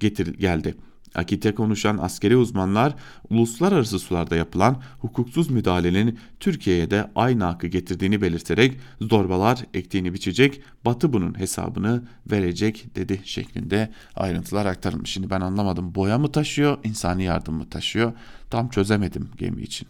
getir 0.00 0.34
geldi. 0.38 0.74
Akit'e 1.14 1.54
konuşan 1.54 1.98
askeri 1.98 2.36
uzmanlar 2.36 2.94
uluslararası 3.30 3.98
sularda 3.98 4.36
yapılan 4.36 4.82
hukuksuz 5.00 5.50
müdahalenin 5.50 6.18
Türkiye'ye 6.40 6.90
de 6.90 7.10
aynı 7.14 7.44
hakkı 7.44 7.66
getirdiğini 7.66 8.22
belirterek 8.22 8.78
zorbalar 9.00 9.64
ektiğini 9.74 10.14
biçecek, 10.14 10.60
Batı 10.84 11.12
bunun 11.12 11.38
hesabını 11.38 12.02
verecek 12.30 12.96
dedi 12.96 13.20
şeklinde 13.24 13.92
ayrıntılar 14.16 14.66
aktarılmış. 14.66 15.10
Şimdi 15.10 15.30
ben 15.30 15.40
anlamadım 15.40 15.94
boya 15.94 16.18
mı 16.18 16.32
taşıyor, 16.32 16.78
insani 16.84 17.24
yardım 17.24 17.54
mı 17.54 17.70
taşıyor 17.70 18.12
tam 18.50 18.68
çözemedim 18.68 19.28
gemi 19.38 19.62
için. 19.62 19.88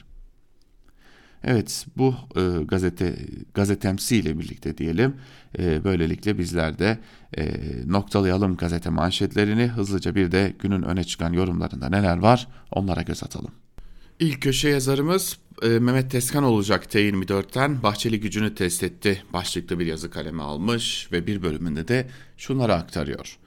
Evet 1.44 1.87
bu 1.96 2.14
e, 2.37 2.64
gazete 2.64 3.16
gazetemsi 3.55 4.16
ile 4.16 4.38
birlikte 4.38 4.78
diyelim 4.78 5.16
e, 5.59 5.85
böylelikle 5.85 6.38
bizler 6.38 6.78
de 6.78 6.98
e, 7.37 7.52
noktalayalım 7.87 8.57
gazete 8.57 8.90
manşetlerini 8.90 9.66
hızlıca 9.66 10.14
bir 10.14 10.33
de 10.33 10.55
günün 10.59 10.83
öne 10.83 11.05
çıkan 11.05 11.33
yorumlarında 11.33 11.88
neler 11.88 12.18
var 12.18 12.48
onlara 12.70 13.02
göz 13.02 13.24
atalım. 13.24 13.50
İlk 14.20 14.42
köşe 14.42 14.68
yazarımız 14.68 15.38
e, 15.62 15.68
Mehmet 15.68 16.11
Teskan 16.11 16.44
olacak 16.44 16.85
T24'ten 16.85 17.83
Bahçeli 17.83 18.20
gücünü 18.20 18.55
test 18.55 18.83
etti 18.83 19.22
başlıklı 19.33 19.78
bir 19.78 19.87
yazı 19.87 20.11
kaleme 20.11 20.42
almış 20.42 21.09
ve 21.12 21.26
bir 21.26 21.42
bölümünde 21.42 21.88
de 21.88 22.07
şunları 22.37 22.74
aktarıyor. 22.74 23.38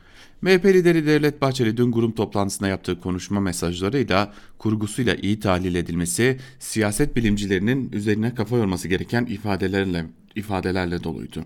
MHP 0.45 0.65
lideri 0.65 1.07
Devlet 1.07 1.41
Bahçeli 1.41 1.77
dün 1.77 1.91
grup 1.91 2.17
toplantısında 2.17 2.67
yaptığı 2.67 2.99
konuşma 3.01 3.39
mesajlarıyla 3.39 4.33
kurgusuyla 4.57 5.15
iyi 5.15 5.39
tahlil 5.39 5.75
edilmesi 5.75 6.39
siyaset 6.59 7.15
bilimcilerinin 7.15 7.91
üzerine 7.91 8.35
kafa 8.35 8.57
yorması 8.57 8.87
gereken 8.87 9.25
ifadelerle 9.25 10.05
ifadelerle 10.35 11.03
doluydu. 11.03 11.45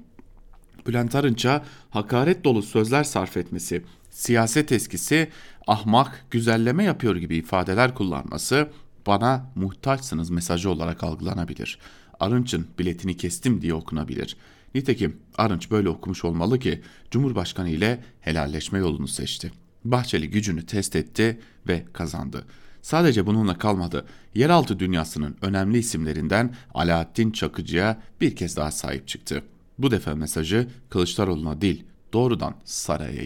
Bülent 0.87 1.15
Arınç'a 1.15 1.65
hakaret 1.89 2.43
dolu 2.43 2.61
sözler 2.61 3.03
sarf 3.03 3.37
etmesi, 3.37 3.83
siyaset 4.11 4.71
eskisi, 4.71 5.27
ahmak, 5.67 6.25
güzelleme 6.31 6.83
yapıyor 6.83 7.15
gibi 7.15 7.37
ifadeler 7.37 7.95
kullanması 7.95 8.69
bana 9.07 9.51
muhtaçsınız 9.55 10.29
mesajı 10.29 10.69
olarak 10.69 11.03
algılanabilir. 11.03 11.79
Arınç'ın 12.19 12.67
biletini 12.79 13.17
kestim 13.17 13.61
diye 13.61 13.73
okunabilir. 13.73 14.37
Nitekim 14.75 15.17
Arınç 15.37 15.71
böyle 15.71 15.89
okumuş 15.89 16.25
olmalı 16.25 16.59
ki 16.59 16.81
Cumhurbaşkanı 17.11 17.69
ile 17.69 18.03
helalleşme 18.19 18.79
yolunu 18.79 19.07
seçti. 19.07 19.51
Bahçeli 19.85 20.29
gücünü 20.29 20.65
test 20.65 20.95
etti 20.95 21.39
ve 21.67 21.85
kazandı. 21.93 22.45
Sadece 22.81 23.25
bununla 23.25 23.57
kalmadı. 23.57 24.05
Yeraltı 24.35 24.79
dünyasının 24.79 25.37
önemli 25.41 25.77
isimlerinden 25.77 26.55
Alaaddin 26.73 27.31
Çakıcı'ya 27.31 28.01
bir 28.21 28.35
kez 28.35 28.57
daha 28.57 28.71
sahip 28.71 29.07
çıktı. 29.07 29.43
Bu 29.77 29.91
defa 29.91 30.15
mesajı 30.15 30.67
Kılıçdaroğlu'na 30.89 31.61
değil, 31.61 31.83
doğrudan 32.13 32.55
saraya 32.63 33.23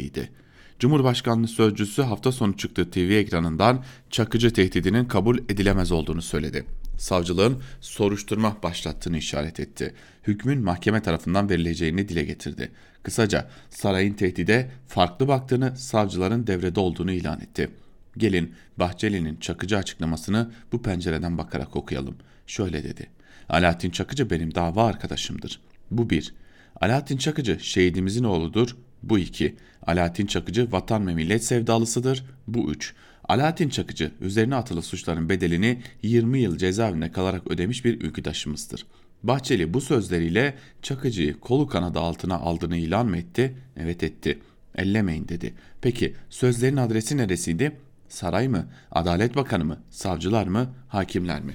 Cumhurbaşkanlığı 0.80 1.48
sözcüsü 1.48 2.02
hafta 2.02 2.32
sonu 2.32 2.58
çıktığı 2.58 2.92
TV 2.92 3.00
ekranından 3.00 3.84
Çakıcı 4.10 4.54
tehdidinin 4.54 5.06
kabul 5.06 5.38
edilemez 5.38 5.92
olduğunu 5.92 6.22
söyledi 6.22 6.66
savcılığın 7.04 7.62
soruşturma 7.82 8.58
başlattığını 8.64 9.18
işaret 9.18 9.60
etti. 9.60 9.94
Hükmün 10.28 10.64
mahkeme 10.64 11.02
tarafından 11.02 11.50
verileceğini 11.50 12.10
dile 12.10 12.24
getirdi. 12.24 12.72
Kısaca 13.04 13.50
sarayın 13.70 14.14
tehdide 14.14 14.72
farklı 14.88 15.28
baktığını, 15.28 15.78
savcıların 15.78 16.48
devrede 16.48 16.80
olduğunu 16.80 17.12
ilan 17.12 17.42
etti. 17.42 17.70
Gelin 18.18 18.56
Bahçeli'nin 18.78 19.36
Çakıcı 19.36 19.78
açıklamasını 19.78 20.52
bu 20.72 20.82
pencereden 20.82 21.38
bakarak 21.38 21.76
okuyalım. 21.76 22.16
Şöyle 22.48 22.84
dedi. 22.84 23.10
Alaaddin 23.50 23.90
Çakıcı 23.90 24.30
benim 24.30 24.56
dava 24.56 24.86
arkadaşımdır. 24.86 25.60
Bu 25.92 26.10
bir. 26.10 26.34
Alaaddin 26.82 27.18
Çakıcı 27.18 27.58
şehidimizin 27.62 28.24
oğludur. 28.24 28.78
Bu 29.04 29.20
iki. 29.20 29.56
Alaaddin 29.88 30.26
Çakıcı 30.26 30.72
vatan 30.72 31.08
ve 31.08 31.14
millet 31.14 31.44
sevdalısıdır. 31.44 32.26
Bu 32.48 32.72
üç. 32.72 32.94
Alaaddin 33.28 33.70
Çakıcı 33.70 34.12
üzerine 34.22 34.56
atılı 34.56 34.82
suçların 34.82 35.30
bedelini 35.30 35.82
20 36.04 36.40
yıl 36.40 36.58
cezaevinde 36.58 37.12
kalarak 37.12 37.52
ödemiş 37.52 37.86
bir 37.86 38.02
ülküdaşımızdır. 38.02 38.86
Bahçeli 39.24 39.74
bu 39.74 39.82
sözleriyle 39.82 40.56
Çakıcı'yı 40.82 41.40
kolu 41.40 41.68
kanadı 41.68 42.00
altına 42.00 42.36
aldığını 42.36 42.78
ilan 42.78 43.08
mı 43.08 43.18
etti? 43.18 43.56
Evet 43.78 44.04
etti. 44.04 44.40
Ellemeyin 44.76 45.28
dedi. 45.28 45.54
Peki 45.82 46.14
sözlerin 46.30 46.78
adresi 46.78 47.18
neresiydi? 47.18 47.72
Saray 48.10 48.48
mı? 48.48 48.68
Adalet 48.92 49.36
Bakanı 49.36 49.66
mı? 49.66 49.78
Savcılar 49.90 50.48
mı? 50.48 50.70
Hakimler 50.88 51.42
mi? 51.42 51.54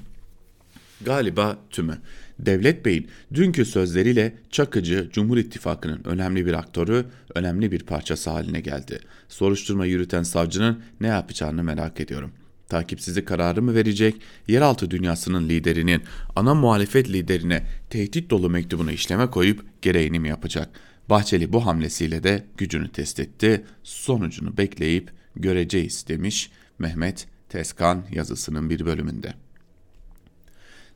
Galiba 1.00 1.58
tümü. 1.70 1.98
Devlet 2.38 2.84
Bey'in 2.84 3.08
dünkü 3.34 3.64
sözleriyle 3.64 4.34
Çakıcı 4.50 5.08
Cumhur 5.12 5.36
İttifakı'nın 5.36 6.00
önemli 6.04 6.46
bir 6.46 6.52
aktörü, 6.52 7.06
önemli 7.34 7.72
bir 7.72 7.82
parçası 7.82 8.30
haline 8.30 8.60
geldi. 8.60 9.00
Soruşturma 9.28 9.86
yürüten 9.86 10.22
savcının 10.22 10.82
ne 11.00 11.06
yapacağını 11.06 11.64
merak 11.64 12.00
ediyorum. 12.00 12.32
Takipsizlik 12.68 13.28
kararı 13.28 13.62
mı 13.62 13.74
verecek, 13.74 14.14
yeraltı 14.48 14.90
dünyasının 14.90 15.48
liderinin 15.48 16.02
ana 16.36 16.54
muhalefet 16.54 17.08
liderine 17.08 17.62
tehdit 17.90 18.30
dolu 18.30 18.50
mektubunu 18.50 18.92
işleme 18.92 19.26
koyup 19.26 19.82
gereğini 19.82 20.20
mi 20.20 20.28
yapacak? 20.28 20.68
Bahçeli 21.10 21.52
bu 21.52 21.66
hamlesiyle 21.66 22.22
de 22.22 22.44
gücünü 22.56 22.88
test 22.88 23.20
etti, 23.20 23.64
sonucunu 23.82 24.56
bekleyip 24.56 25.10
göreceğiz 25.36 26.04
demiş 26.08 26.50
Mehmet 26.78 27.26
Teskan 27.48 28.04
yazısının 28.12 28.70
bir 28.70 28.86
bölümünde. 28.86 29.34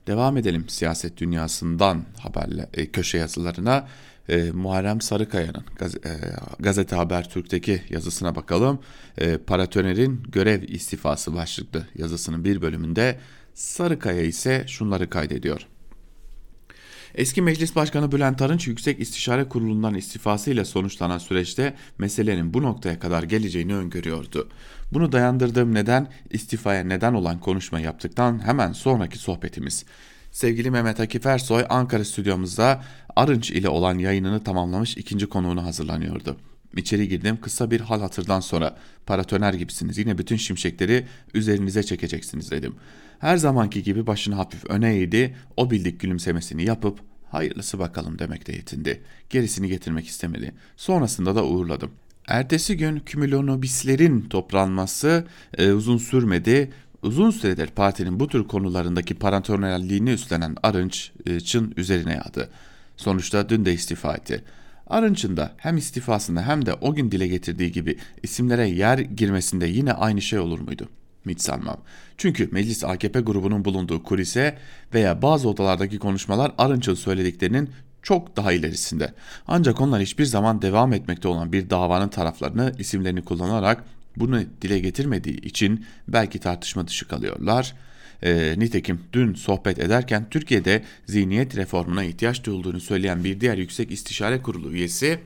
Devam 0.06 0.36
edelim 0.36 0.68
siyaset 0.68 1.16
dünyasından 1.16 2.04
haberle 2.18 2.68
e, 2.74 2.86
köşe 2.86 3.18
yazılarına. 3.18 3.88
E, 4.28 4.50
Muharrem 4.50 5.00
Sarıkaya'nın 5.00 5.64
gaz, 5.78 5.94
e, 5.94 6.00
Gazete 6.58 6.96
Haber 6.96 7.30
Türk'teki 7.30 7.82
yazısına 7.90 8.34
bakalım. 8.34 8.78
E, 9.18 9.38
Paratoner'in 9.38 10.22
görev 10.28 10.62
istifası 10.62 11.34
başlıklı 11.34 11.86
yazısının 11.94 12.44
bir 12.44 12.62
bölümünde 12.62 13.18
Sarıkaya 13.54 14.22
ise 14.22 14.64
şunları 14.66 15.10
kaydediyor. 15.10 15.66
Eski 17.14 17.42
Meclis 17.42 17.76
Başkanı 17.76 18.12
Bülent 18.12 18.42
Arınç 18.42 18.66
Yüksek 18.66 19.00
İstişare 19.00 19.48
Kurulu'ndan 19.48 19.94
istifasıyla 19.94 20.64
sonuçlanan 20.64 21.18
süreçte 21.18 21.74
meselenin 21.98 22.54
bu 22.54 22.62
noktaya 22.62 22.98
kadar 22.98 23.22
geleceğini 23.22 23.74
öngörüyordu. 23.74 24.48
Bunu 24.92 25.12
dayandırdığım 25.12 25.74
neden 25.74 26.08
istifaya 26.30 26.84
neden 26.84 27.14
olan 27.14 27.40
konuşma 27.40 27.80
yaptıktan 27.80 28.46
hemen 28.46 28.72
sonraki 28.72 29.18
sohbetimiz. 29.18 29.84
Sevgili 30.30 30.70
Mehmet 30.70 31.00
Akif 31.00 31.26
Ersoy 31.26 31.64
Ankara 31.68 32.04
stüdyomuzda 32.04 32.84
Arınç 33.16 33.50
ile 33.50 33.68
olan 33.68 33.98
yayınını 33.98 34.44
tamamlamış 34.44 34.96
ikinci 34.96 35.26
konuğunu 35.26 35.64
hazırlanıyordu. 35.64 36.36
İçeri 36.76 37.08
girdim 37.08 37.38
kısa 37.42 37.70
bir 37.70 37.80
hal 37.80 38.00
hatırdan 38.00 38.40
sonra 38.40 38.76
paratoner 39.06 39.54
gibisiniz 39.54 39.98
yine 39.98 40.18
bütün 40.18 40.36
şimşekleri 40.36 41.06
üzerinize 41.34 41.82
çekeceksiniz 41.82 42.50
dedim. 42.50 42.74
Her 43.18 43.36
zamanki 43.36 43.82
gibi 43.82 44.06
başını 44.06 44.34
hafif 44.34 44.64
öne 44.64 44.96
eğdi 44.96 45.36
o 45.56 45.70
bildik 45.70 46.00
gülümsemesini 46.00 46.64
yapıp 46.64 46.98
hayırlısı 47.30 47.78
bakalım 47.78 48.18
demekte 48.18 48.52
yetindi. 48.52 49.02
Gerisini 49.30 49.68
getirmek 49.68 50.06
istemedi. 50.06 50.54
Sonrasında 50.76 51.34
da 51.34 51.44
uğurladım. 51.44 51.90
Ertesi 52.28 52.76
gün 52.76 52.98
kümülonobislerin 53.00 54.20
toplanması 54.20 55.26
e, 55.58 55.72
uzun 55.72 55.98
sürmedi. 55.98 56.70
Uzun 57.02 57.30
süredir 57.30 57.66
partinin 57.66 58.20
bu 58.20 58.28
tür 58.28 58.48
konularındaki 58.48 59.14
paratonerliğini 59.14 60.10
üstlenen 60.10 60.56
Arınç'ın 60.62 61.74
üzerine 61.76 62.12
yağdı. 62.12 62.50
Sonuçta 62.96 63.48
dün 63.48 63.64
de 63.64 63.72
istifa 63.72 64.14
etti. 64.14 64.44
Arınç'ın 64.86 65.36
da 65.36 65.52
hem 65.56 65.76
istifasında 65.76 66.46
hem 66.46 66.66
de 66.66 66.74
o 66.74 66.94
gün 66.94 67.10
dile 67.10 67.26
getirdiği 67.26 67.72
gibi 67.72 67.98
isimlere 68.22 68.68
yer 68.68 68.98
girmesinde 68.98 69.66
yine 69.66 69.92
aynı 69.92 70.22
şey 70.22 70.38
olur 70.38 70.58
muydu? 70.58 70.88
Hiç 71.28 71.40
sanmam. 71.40 71.76
Çünkü 72.18 72.48
meclis 72.52 72.84
AKP 72.84 73.20
grubunun 73.20 73.64
bulunduğu 73.64 74.02
kulise 74.02 74.58
veya 74.94 75.22
bazı 75.22 75.48
odalardaki 75.48 75.98
konuşmalar 75.98 76.52
Arınç'ın 76.58 76.94
söylediklerinin 76.94 77.70
çok 78.02 78.36
daha 78.36 78.52
ilerisinde. 78.52 79.14
Ancak 79.46 79.80
onlar 79.80 80.02
hiçbir 80.02 80.24
zaman 80.24 80.62
devam 80.62 80.92
etmekte 80.92 81.28
olan 81.28 81.52
bir 81.52 81.70
davanın 81.70 82.08
taraflarını 82.08 82.72
isimlerini 82.78 83.24
kullanarak 83.24 83.84
bunu 84.16 84.40
dile 84.62 84.78
getirmediği 84.78 85.40
için 85.40 85.86
belki 86.08 86.38
tartışma 86.38 86.88
dışı 86.88 87.08
kalıyorlar. 87.08 87.74
E, 88.22 88.54
nitekim 88.58 89.00
dün 89.12 89.34
sohbet 89.34 89.78
ederken 89.78 90.26
Türkiye'de 90.30 90.84
zihniyet 91.06 91.56
reformuna 91.56 92.04
ihtiyaç 92.04 92.44
duyulduğunu 92.44 92.80
söyleyen 92.80 93.24
bir 93.24 93.40
diğer 93.40 93.58
Yüksek 93.58 93.90
İstişare 93.90 94.42
Kurulu 94.42 94.72
üyesi 94.72 95.18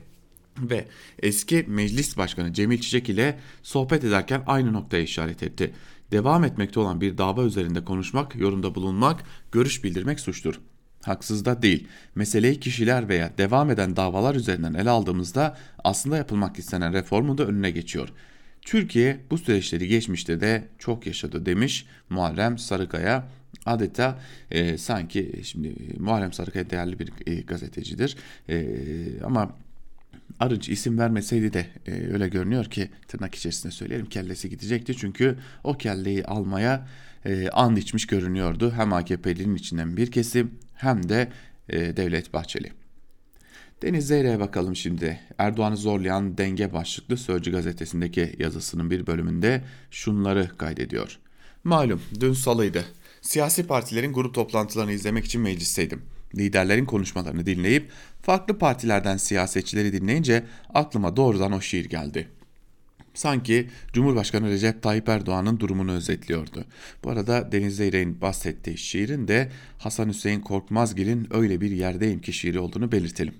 ve 0.59 0.85
eski 1.19 1.65
meclis 1.67 2.17
başkanı 2.17 2.53
Cemil 2.53 2.81
Çiçek 2.81 3.09
ile 3.09 3.39
sohbet 3.63 4.03
ederken 4.03 4.43
aynı 4.47 4.73
noktaya 4.73 5.03
işaret 5.03 5.43
etti. 5.43 5.73
Devam 6.11 6.43
etmekte 6.43 6.79
olan 6.79 7.01
bir 7.01 7.17
dava 7.17 7.43
üzerinde 7.43 7.83
konuşmak, 7.83 8.35
yorumda 8.35 8.75
bulunmak, 8.75 9.23
görüş 9.51 9.83
bildirmek 9.83 10.19
suçtur. 10.19 10.59
haksız 11.05 11.45
da 11.45 11.61
değil. 11.61 11.87
Meseleyi 12.15 12.59
kişiler 12.59 13.09
veya 13.09 13.37
devam 13.37 13.71
eden 13.71 13.95
davalar 13.95 14.35
üzerinden 14.35 14.73
ele 14.73 14.89
aldığımızda 14.89 15.57
aslında 15.83 16.17
yapılmak 16.17 16.59
istenen 16.59 16.93
reformun 16.93 17.37
da 17.37 17.45
önüne 17.45 17.71
geçiyor. 17.71 18.09
Türkiye 18.67 19.19
bu 19.31 19.37
süreçleri 19.37 19.87
geçmişte 19.87 20.41
de 20.41 20.67
çok 20.79 21.07
yaşadı 21.07 21.45
demiş 21.45 21.85
Muharrem 22.09 22.57
Sarıkaya. 22.57 23.27
Adeta 23.65 24.19
e, 24.51 24.77
sanki 24.77 25.41
şimdi 25.43 25.67
e, 25.67 25.99
Muharrem 25.99 26.33
Sarıkaya 26.33 26.69
değerli 26.69 26.99
bir 26.99 27.11
e, 27.27 27.41
gazetecidir 27.41 28.17
e, 28.49 28.65
ama 29.23 29.55
Arınç 30.39 30.69
isim 30.69 30.99
vermeseydi 30.99 31.53
de 31.53 31.65
e, 31.87 31.91
öyle 31.91 32.27
görünüyor 32.27 32.65
ki 32.65 32.89
tırnak 33.07 33.35
içerisinde 33.35 33.73
söyleyelim 33.73 34.05
kellesi 34.05 34.49
gidecekti. 34.49 34.97
Çünkü 34.97 35.37
o 35.63 35.73
kelleyi 35.77 36.25
almaya 36.25 36.87
e, 37.25 37.49
and 37.49 37.77
içmiş 37.77 38.07
görünüyordu. 38.07 38.73
Hem 38.75 38.93
AKP'linin 38.93 39.55
içinden 39.55 39.97
bir 39.97 40.11
kesim 40.11 40.51
hem 40.75 41.09
de 41.09 41.31
e, 41.69 41.97
Devlet 41.97 42.33
Bahçeli. 42.33 42.71
Deniz 43.81 44.07
Zeyre'ye 44.07 44.39
bakalım 44.39 44.75
şimdi. 44.75 45.19
Erdoğan'ı 45.37 45.77
zorlayan 45.77 46.37
denge 46.37 46.73
başlıklı 46.73 47.17
Sözcü 47.17 47.51
gazetesindeki 47.51 48.35
yazısının 48.39 48.91
bir 48.91 49.07
bölümünde 49.07 49.63
şunları 49.91 50.51
kaydediyor. 50.57 51.19
Malum 51.63 52.01
dün 52.19 52.33
salıydı. 52.33 52.85
Siyasi 53.21 53.67
partilerin 53.67 54.13
grup 54.13 54.33
toplantılarını 54.33 54.91
izlemek 54.91 55.25
için 55.25 55.41
meclisteydim. 55.41 56.01
Liderlerin 56.35 56.85
konuşmalarını 56.85 57.45
dinleyip 57.45 57.91
farklı 58.21 58.57
partilerden 58.57 59.17
siyasetçileri 59.17 59.93
dinleyince 59.93 60.43
aklıma 60.73 61.15
doğrudan 61.15 61.51
o 61.51 61.61
şiir 61.61 61.85
geldi. 61.85 62.27
Sanki 63.13 63.69
Cumhurbaşkanı 63.93 64.49
Recep 64.49 64.81
Tayyip 64.83 65.09
Erdoğan'ın 65.09 65.59
durumunu 65.59 65.91
özetliyordu. 65.91 66.65
Bu 67.03 67.09
arada 67.09 67.51
Deniz 67.51 67.75
Zeyrek'in 67.75 68.21
bahsettiği 68.21 68.77
şiirin 68.77 69.27
de 69.27 69.51
Hasan 69.77 70.09
Hüseyin 70.09 70.41
Korkmazgil'in 70.41 71.27
öyle 71.31 71.61
bir 71.61 71.71
yerdeyim 71.71 72.21
ki 72.21 72.33
şiiri 72.33 72.59
olduğunu 72.59 72.91
belirtelim. 72.91 73.33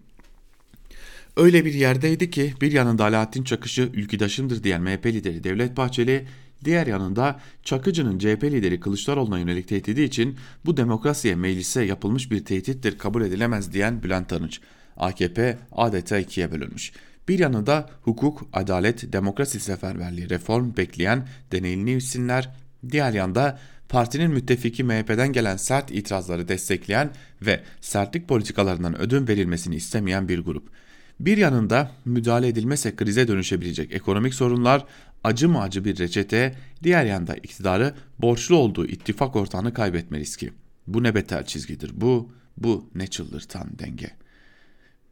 Öyle 1.38 1.65
bir 1.65 1.73
yerdeydi 1.73 2.32
ki 2.32 2.54
bir 2.62 2.71
yanında 2.71 3.04
Alaaddin 3.04 3.43
Çakış'ı 3.43 3.82
ülküdaşımdır 3.82 4.63
diyen 4.63 4.82
MHP 4.82 5.06
lideri 5.06 5.43
Devlet 5.43 5.78
Bahçeli, 5.78 6.28
diğer 6.65 6.88
yanında 6.88 7.39
Çakıcı'nın 7.63 8.19
CHP 8.19 8.43
lideri 8.43 8.80
Kılıçdaroğlu'na 8.80 9.39
yönelik 9.39 9.67
tehdidi 9.67 10.02
için 10.02 10.38
bu 10.65 10.78
demokrasiye 10.78 11.36
meclise 11.36 11.84
yapılmış 11.84 12.32
bir 12.32 12.45
tehdittir 12.45 12.97
kabul 12.97 13.21
edilemez 13.21 13.73
diyen 13.73 14.04
Bülent 14.04 14.34
Arınç. 14.34 14.60
AKP 14.97 15.58
adeta 15.71 16.17
ikiye 16.17 16.52
bölünmüş. 16.52 16.91
Bir 17.28 17.39
yanında 17.39 17.89
hukuk, 18.02 18.47
adalet, 18.54 19.13
demokrasi 19.13 19.60
seferberliği, 19.60 20.30
reform 20.30 20.78
bekleyen 20.78 21.28
deneyimli 21.52 21.95
isimler, 21.95 22.50
diğer 22.91 23.13
yanda 23.13 23.60
partinin 23.89 24.32
müttefiki 24.32 24.84
MHP'den 24.84 25.34
gelen 25.34 25.58
sert 25.58 25.91
itirazları 25.91 26.47
destekleyen 26.47 27.10
ve 27.41 27.63
sertlik 27.82 28.28
politikalarından 28.28 29.02
ödün 29.02 29.28
verilmesini 29.28 29.76
istemeyen 29.76 30.30
bir 30.30 30.39
grup. 30.39 30.69
Bir 31.19 31.38
yanında 31.38 31.91
müdahale 32.06 32.47
edilmese 32.47 32.95
krize 32.95 33.27
dönüşebilecek 33.27 33.91
ekonomik 33.91 34.34
sorunlar, 34.34 34.86
acı 35.23 35.49
mı 35.49 35.62
acı 35.62 35.86
bir 35.86 35.99
reçete, 35.99 36.56
diğer 36.84 37.06
yanda 37.06 37.36
iktidarı 37.36 37.95
borçlu 38.19 38.56
olduğu 38.56 38.86
ittifak 38.86 39.36
ortağını 39.36 39.73
kaybetme 39.73 40.19
riski. 40.19 40.53
Bu 40.88 41.03
ne 41.03 41.15
beter 41.15 41.45
çizgidir 41.45 41.91
bu, 41.93 42.32
bu 42.58 42.89
ne 42.95 43.08
çıldırtan 43.08 43.80
denge. 43.80 44.12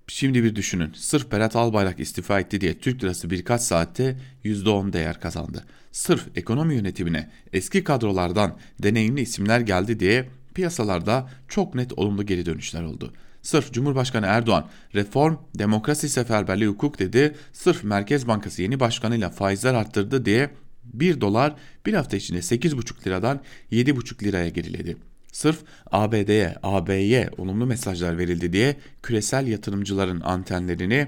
Şimdi 0.08 0.44
bir 0.44 0.56
düşünün. 0.56 0.92
Sırf 0.96 1.32
Berat 1.32 1.56
Albayrak 1.56 2.00
istifa 2.00 2.40
etti 2.40 2.62
diye 2.62 2.80
Türk 2.80 3.04
lirası 3.04 3.30
birkaç 3.30 3.62
saatte 3.62 4.18
%10 4.44 4.94
değer 4.94 5.20
kazandı. 5.20 5.66
Sırf 5.92 6.28
ekonomi 6.36 6.76
yönetimine 6.76 7.30
eski 7.54 7.84
kadrolardan 7.84 8.58
deneyimli 8.84 9.22
isimler 9.22 9.60
geldi 9.60 10.00
diye 10.00 10.30
piyasalarda 10.56 11.30
çok 11.48 11.76
net 11.76 11.94
olumlu 11.94 12.26
geri 12.26 12.46
dönüşler 12.46 12.84
oldu. 12.84 13.14
Sırf 13.42 13.74
Cumhurbaşkanı 13.74 14.26
Erdoğan 14.26 14.68
reform, 14.96 15.36
demokrasi 15.56 16.10
seferberliği 16.10 16.70
hukuk 16.70 17.00
dedi. 17.00 17.36
Sırf 17.54 17.84
Merkez 17.84 18.28
Bankası 18.28 18.62
yeni 18.62 18.80
başkanıyla 18.80 19.30
faizler 19.30 19.74
arttırdı 19.74 20.26
diye 20.26 20.50
1 20.84 21.22
dolar 21.22 21.56
bir 21.86 21.94
hafta 21.94 22.18
içinde 22.18 22.40
8,5 22.40 23.08
liradan 23.08 23.40
7,5 23.72 24.24
liraya 24.24 24.50
geriledi. 24.50 24.98
Sırf 25.32 25.60
ABD'ye, 25.92 26.56
AB'ye 26.64 27.30
olumlu 27.38 27.66
mesajlar 27.66 28.18
verildi 28.18 28.54
diye 28.54 28.76
küresel 29.04 29.48
yatırımcıların 29.48 30.22
antenlerini 30.22 31.08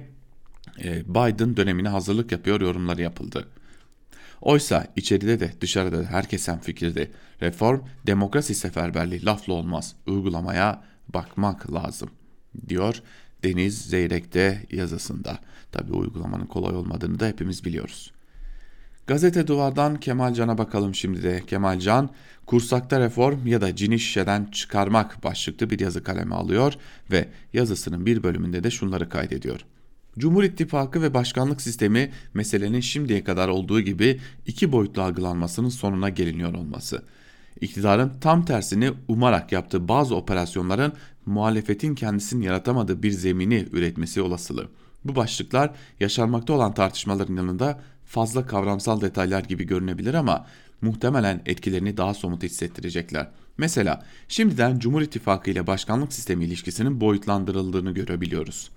e, 0.84 1.06
Biden 1.06 1.58
dönemine 1.58 1.90
hazırlık 1.90 2.32
yapıyor 2.32 2.62
yorumları 2.62 3.02
yapıldı. 3.02 3.48
Oysa 4.42 4.88
içeride 4.96 5.40
de 5.40 5.52
dışarıda 5.62 6.04
da 6.04 6.08
herkes 6.08 6.48
hem 6.48 6.60
fikirde. 6.60 7.12
Reform, 7.42 7.80
demokrasi 8.06 8.56
seferberliği 8.56 9.26
lafla 9.26 9.54
olmaz. 9.54 9.96
Uygulamaya 10.08 10.84
bakmak 11.14 11.74
lazım 11.74 12.10
diyor 12.70 13.02
Deniz 13.44 13.82
Zeyrek'te 13.82 14.66
yazısında. 14.72 15.40
Tabi 15.72 15.94
uygulamanın 15.94 16.46
kolay 16.46 16.76
olmadığını 16.76 17.20
da 17.20 17.28
hepimiz 17.28 17.66
biliyoruz. 17.66 18.12
Gazete 19.08 19.48
Duvar'dan 19.48 20.00
Kemal 20.00 20.34
Can'a 20.34 20.58
bakalım 20.58 20.96
şimdi 20.96 21.24
de. 21.24 21.44
Kemal 21.48 21.80
Can, 21.80 22.10
kursakta 22.46 23.00
reform 23.00 23.48
ya 23.48 23.62
da 23.62 23.76
cini 23.76 24.00
şişeden 24.00 24.46
çıkarmak 24.46 25.24
başlıklı 25.24 25.70
bir 25.70 25.80
yazı 25.80 26.04
kaleme 26.04 26.36
alıyor 26.36 26.74
ve 27.12 27.30
yazısının 27.54 28.06
bir 28.06 28.24
bölümünde 28.24 28.64
de 28.64 28.72
şunları 28.72 29.10
kaydediyor. 29.10 29.60
Cumhur 30.18 30.44
İttifakı 30.44 31.02
ve 31.02 31.14
başkanlık 31.14 31.62
sistemi 31.62 32.12
meselenin 32.34 32.80
şimdiye 32.80 33.24
kadar 33.24 33.48
olduğu 33.48 33.82
gibi 33.82 34.20
iki 34.48 34.72
boyutlu 34.72 35.02
algılanmasının 35.02 35.70
sonuna 35.70 36.10
geliniyor 36.10 36.54
olması. 36.54 37.04
İktidarın 37.62 38.12
tam 38.22 38.46
tersini 38.46 38.92
umarak 39.08 39.52
yaptığı 39.52 39.88
bazı 39.88 40.16
operasyonların 40.16 40.94
muhalefetin 41.26 41.96
kendisinin 41.96 42.42
yaratamadığı 42.42 43.04
bir 43.04 43.12
zemini 43.12 43.68
üretmesi 43.72 44.22
olasılığı. 44.22 44.68
Bu 45.06 45.16
başlıklar 45.16 45.72
yaşanmakta 46.00 46.54
olan 46.54 46.74
tartışmaların 46.74 47.36
yanında 47.36 47.80
fazla 48.06 48.46
kavramsal 48.46 49.02
detaylar 49.02 49.44
gibi 49.44 49.64
görünebilir 49.64 50.14
ama 50.14 50.46
muhtemelen 50.82 51.42
etkilerini 51.46 51.98
daha 51.98 52.14
somut 52.14 52.44
hissettirecekler. 52.44 53.28
Mesela 53.58 54.06
şimdiden 54.28 54.80
Cumhur 54.80 55.02
İttifakı 55.02 55.52
ile 55.52 55.68
başkanlık 55.68 56.14
sistemi 56.14 56.46
ilişkisinin 56.46 57.02
boyutlandırıldığını 57.02 57.92
görebiliyoruz. 57.92 58.72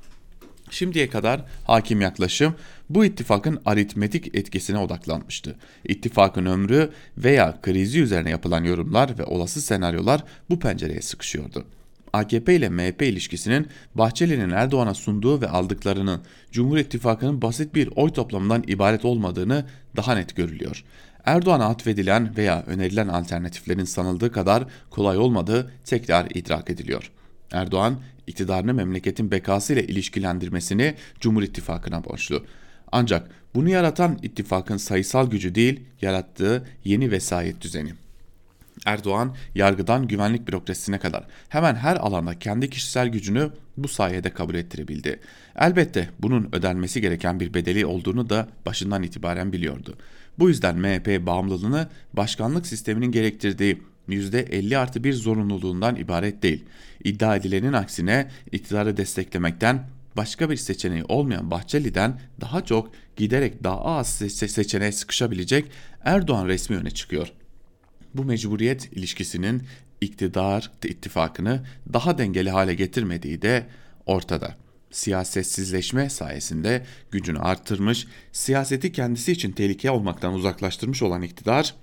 Şimdiye 0.70 1.11
kadar 1.11 1.44
hakim 1.64 2.00
yaklaşım 2.00 2.54
bu 2.90 3.04
ittifakın 3.04 3.61
aritmetik 3.66 4.35
etkisine 4.35 4.78
odaklanmıştı. 4.78 5.56
İttifakın 5.85 6.46
ömrü 6.46 6.90
veya 7.18 7.61
krizi 7.62 8.00
üzerine 8.00 8.30
yapılan 8.30 8.64
yorumlar 8.64 9.18
ve 9.18 9.24
olası 9.24 9.61
senaryolar 9.61 10.24
bu 10.50 10.59
pencereye 10.59 11.02
sıkışıyordu. 11.02 11.64
AKP 12.12 12.54
ile 12.54 12.68
MHP 12.68 13.02
ilişkisinin 13.02 13.68
Bahçeli'nin 13.94 14.50
Erdoğan'a 14.50 14.94
sunduğu 14.94 15.40
ve 15.40 15.48
aldıklarının 15.48 16.22
Cumhur 16.52 16.78
İttifakı'nın 16.78 17.42
basit 17.42 17.74
bir 17.74 17.88
oy 17.96 18.11
toplamından 18.12 18.64
ibaret 18.66 19.04
olmadığını 19.04 19.66
daha 19.96 20.14
net 20.14 20.37
görülüyor. 20.37 20.85
Erdoğan'a 21.24 21.66
atfedilen 21.66 22.37
veya 22.37 22.64
önerilen 22.66 23.09
alternatiflerin 23.09 23.85
sanıldığı 23.85 24.33
kadar 24.33 24.64
kolay 24.90 25.18
olmadığı 25.18 25.70
tekrar 25.85 26.26
idrak 26.35 26.70
ediliyor. 26.70 27.11
Erdoğan 27.52 28.00
iktidarını 28.26 28.74
memleketin 28.74 29.30
bekası 29.30 29.72
ile 29.72 29.86
ilişkilendirmesini 29.86 30.94
Cumhur 31.20 31.42
İttifakı'na 31.42 32.04
borçlu. 32.04 32.44
Ancak 32.92 33.30
bunu 33.54 33.68
yaratan 33.68 34.18
ittifakın 34.22 34.76
sayısal 34.76 35.30
gücü 35.30 35.54
değil, 35.54 35.80
yarattığı 36.02 36.64
yeni 36.84 37.10
vesayet 37.10 37.60
düzeni. 37.60 37.92
Erdoğan 38.86 39.36
yargıdan 39.54 40.08
güvenlik 40.08 40.48
bürokrasisine 40.48 40.98
kadar 40.98 41.24
hemen 41.48 41.74
her 41.74 41.96
alanda 41.96 42.38
kendi 42.38 42.70
kişisel 42.70 43.08
gücünü 43.08 43.50
bu 43.76 43.88
sayede 43.88 44.30
kabul 44.30 44.54
ettirebildi. 44.54 45.20
Elbette 45.56 46.08
bunun 46.18 46.48
ödenmesi 46.52 47.00
gereken 47.00 47.40
bir 47.40 47.54
bedeli 47.54 47.86
olduğunu 47.86 48.30
da 48.30 48.48
başından 48.66 49.02
itibaren 49.02 49.52
biliyordu. 49.52 49.96
Bu 50.38 50.48
yüzden 50.48 50.78
MHP 50.78 51.26
bağımlılığını 51.26 51.88
başkanlık 52.12 52.66
sisteminin 52.66 53.12
gerektirdiği 53.12 53.82
%50 54.10 54.76
artı 54.76 55.04
bir 55.04 55.12
zorunluluğundan 55.12 55.96
ibaret 55.96 56.42
değil. 56.42 56.64
İddia 57.04 57.36
edilenin 57.36 57.72
aksine 57.72 58.30
iktidarı 58.52 58.96
desteklemekten 58.96 59.86
başka 60.16 60.50
bir 60.50 60.56
seçeneği 60.56 61.04
olmayan 61.04 61.50
Bahçeli'den 61.50 62.20
daha 62.40 62.64
çok 62.64 62.92
giderek 63.16 63.64
daha 63.64 63.84
az 63.84 64.08
seçeneğe 64.08 64.92
sıkışabilecek 64.92 65.70
Erdoğan 66.04 66.46
resmi 66.46 66.76
öne 66.76 66.90
çıkıyor. 66.90 67.32
Bu 68.14 68.24
mecburiyet 68.24 68.92
ilişkisinin 68.92 69.62
iktidar 70.00 70.70
ittifakını 70.84 71.62
daha 71.92 72.18
dengeli 72.18 72.50
hale 72.50 72.74
getirmediği 72.74 73.42
de 73.42 73.66
ortada. 74.06 74.56
Siyasetsizleşme 74.90 76.10
sayesinde 76.10 76.86
gücünü 77.10 77.38
arttırmış, 77.38 78.06
siyaseti 78.32 78.92
kendisi 78.92 79.32
için 79.32 79.52
tehlike 79.52 79.90
olmaktan 79.90 80.34
uzaklaştırmış 80.34 81.02
olan 81.02 81.22
iktidar 81.22 81.74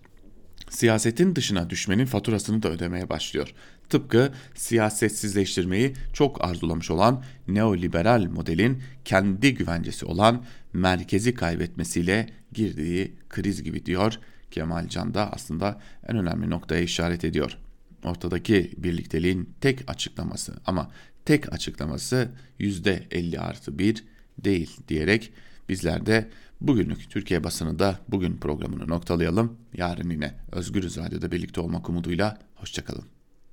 siyasetin 0.69 1.35
dışına 1.35 1.69
düşmenin 1.69 2.05
faturasını 2.05 2.63
da 2.63 2.69
ödemeye 2.69 3.09
başlıyor. 3.09 3.53
Tıpkı 3.89 4.33
siyasetsizleştirmeyi 4.55 5.93
çok 6.13 6.45
arzulamış 6.45 6.91
olan 6.91 7.23
neoliberal 7.47 8.25
modelin 8.25 8.83
kendi 9.05 9.53
güvencesi 9.53 10.05
olan 10.05 10.45
merkezi 10.73 11.33
kaybetmesiyle 11.33 12.29
girdiği 12.53 13.13
kriz 13.29 13.63
gibi 13.63 13.85
diyor 13.85 14.19
Kemal 14.51 14.87
Can 14.87 15.13
da 15.13 15.33
aslında 15.33 15.81
en 16.07 16.17
önemli 16.17 16.49
noktaya 16.49 16.81
işaret 16.81 17.25
ediyor. 17.25 17.57
ortadaki 18.03 18.71
birlikteliğin 18.77 19.49
tek 19.61 19.89
açıklaması 19.89 20.53
ama 20.65 20.91
tek 21.25 21.53
açıklaması 21.53 22.31
%50 22.59 23.39
artı 23.39 23.79
1 23.79 24.03
değil 24.37 24.77
diyerek 24.87 25.31
bizler 25.69 26.05
de 26.05 26.29
bugünlük 26.61 27.09
Türkiye 27.09 27.43
basını 27.43 27.79
da 27.79 27.99
bugün 28.07 28.37
programını 28.37 28.89
noktalayalım. 28.89 29.57
Yarın 29.73 30.09
yine 30.09 30.35
Özgürüz 30.51 30.97
Radyo'da 30.97 31.31
birlikte 31.31 31.61
olmak 31.61 31.89
umuduyla 31.89 32.37
hoşçakalın. 32.55 33.16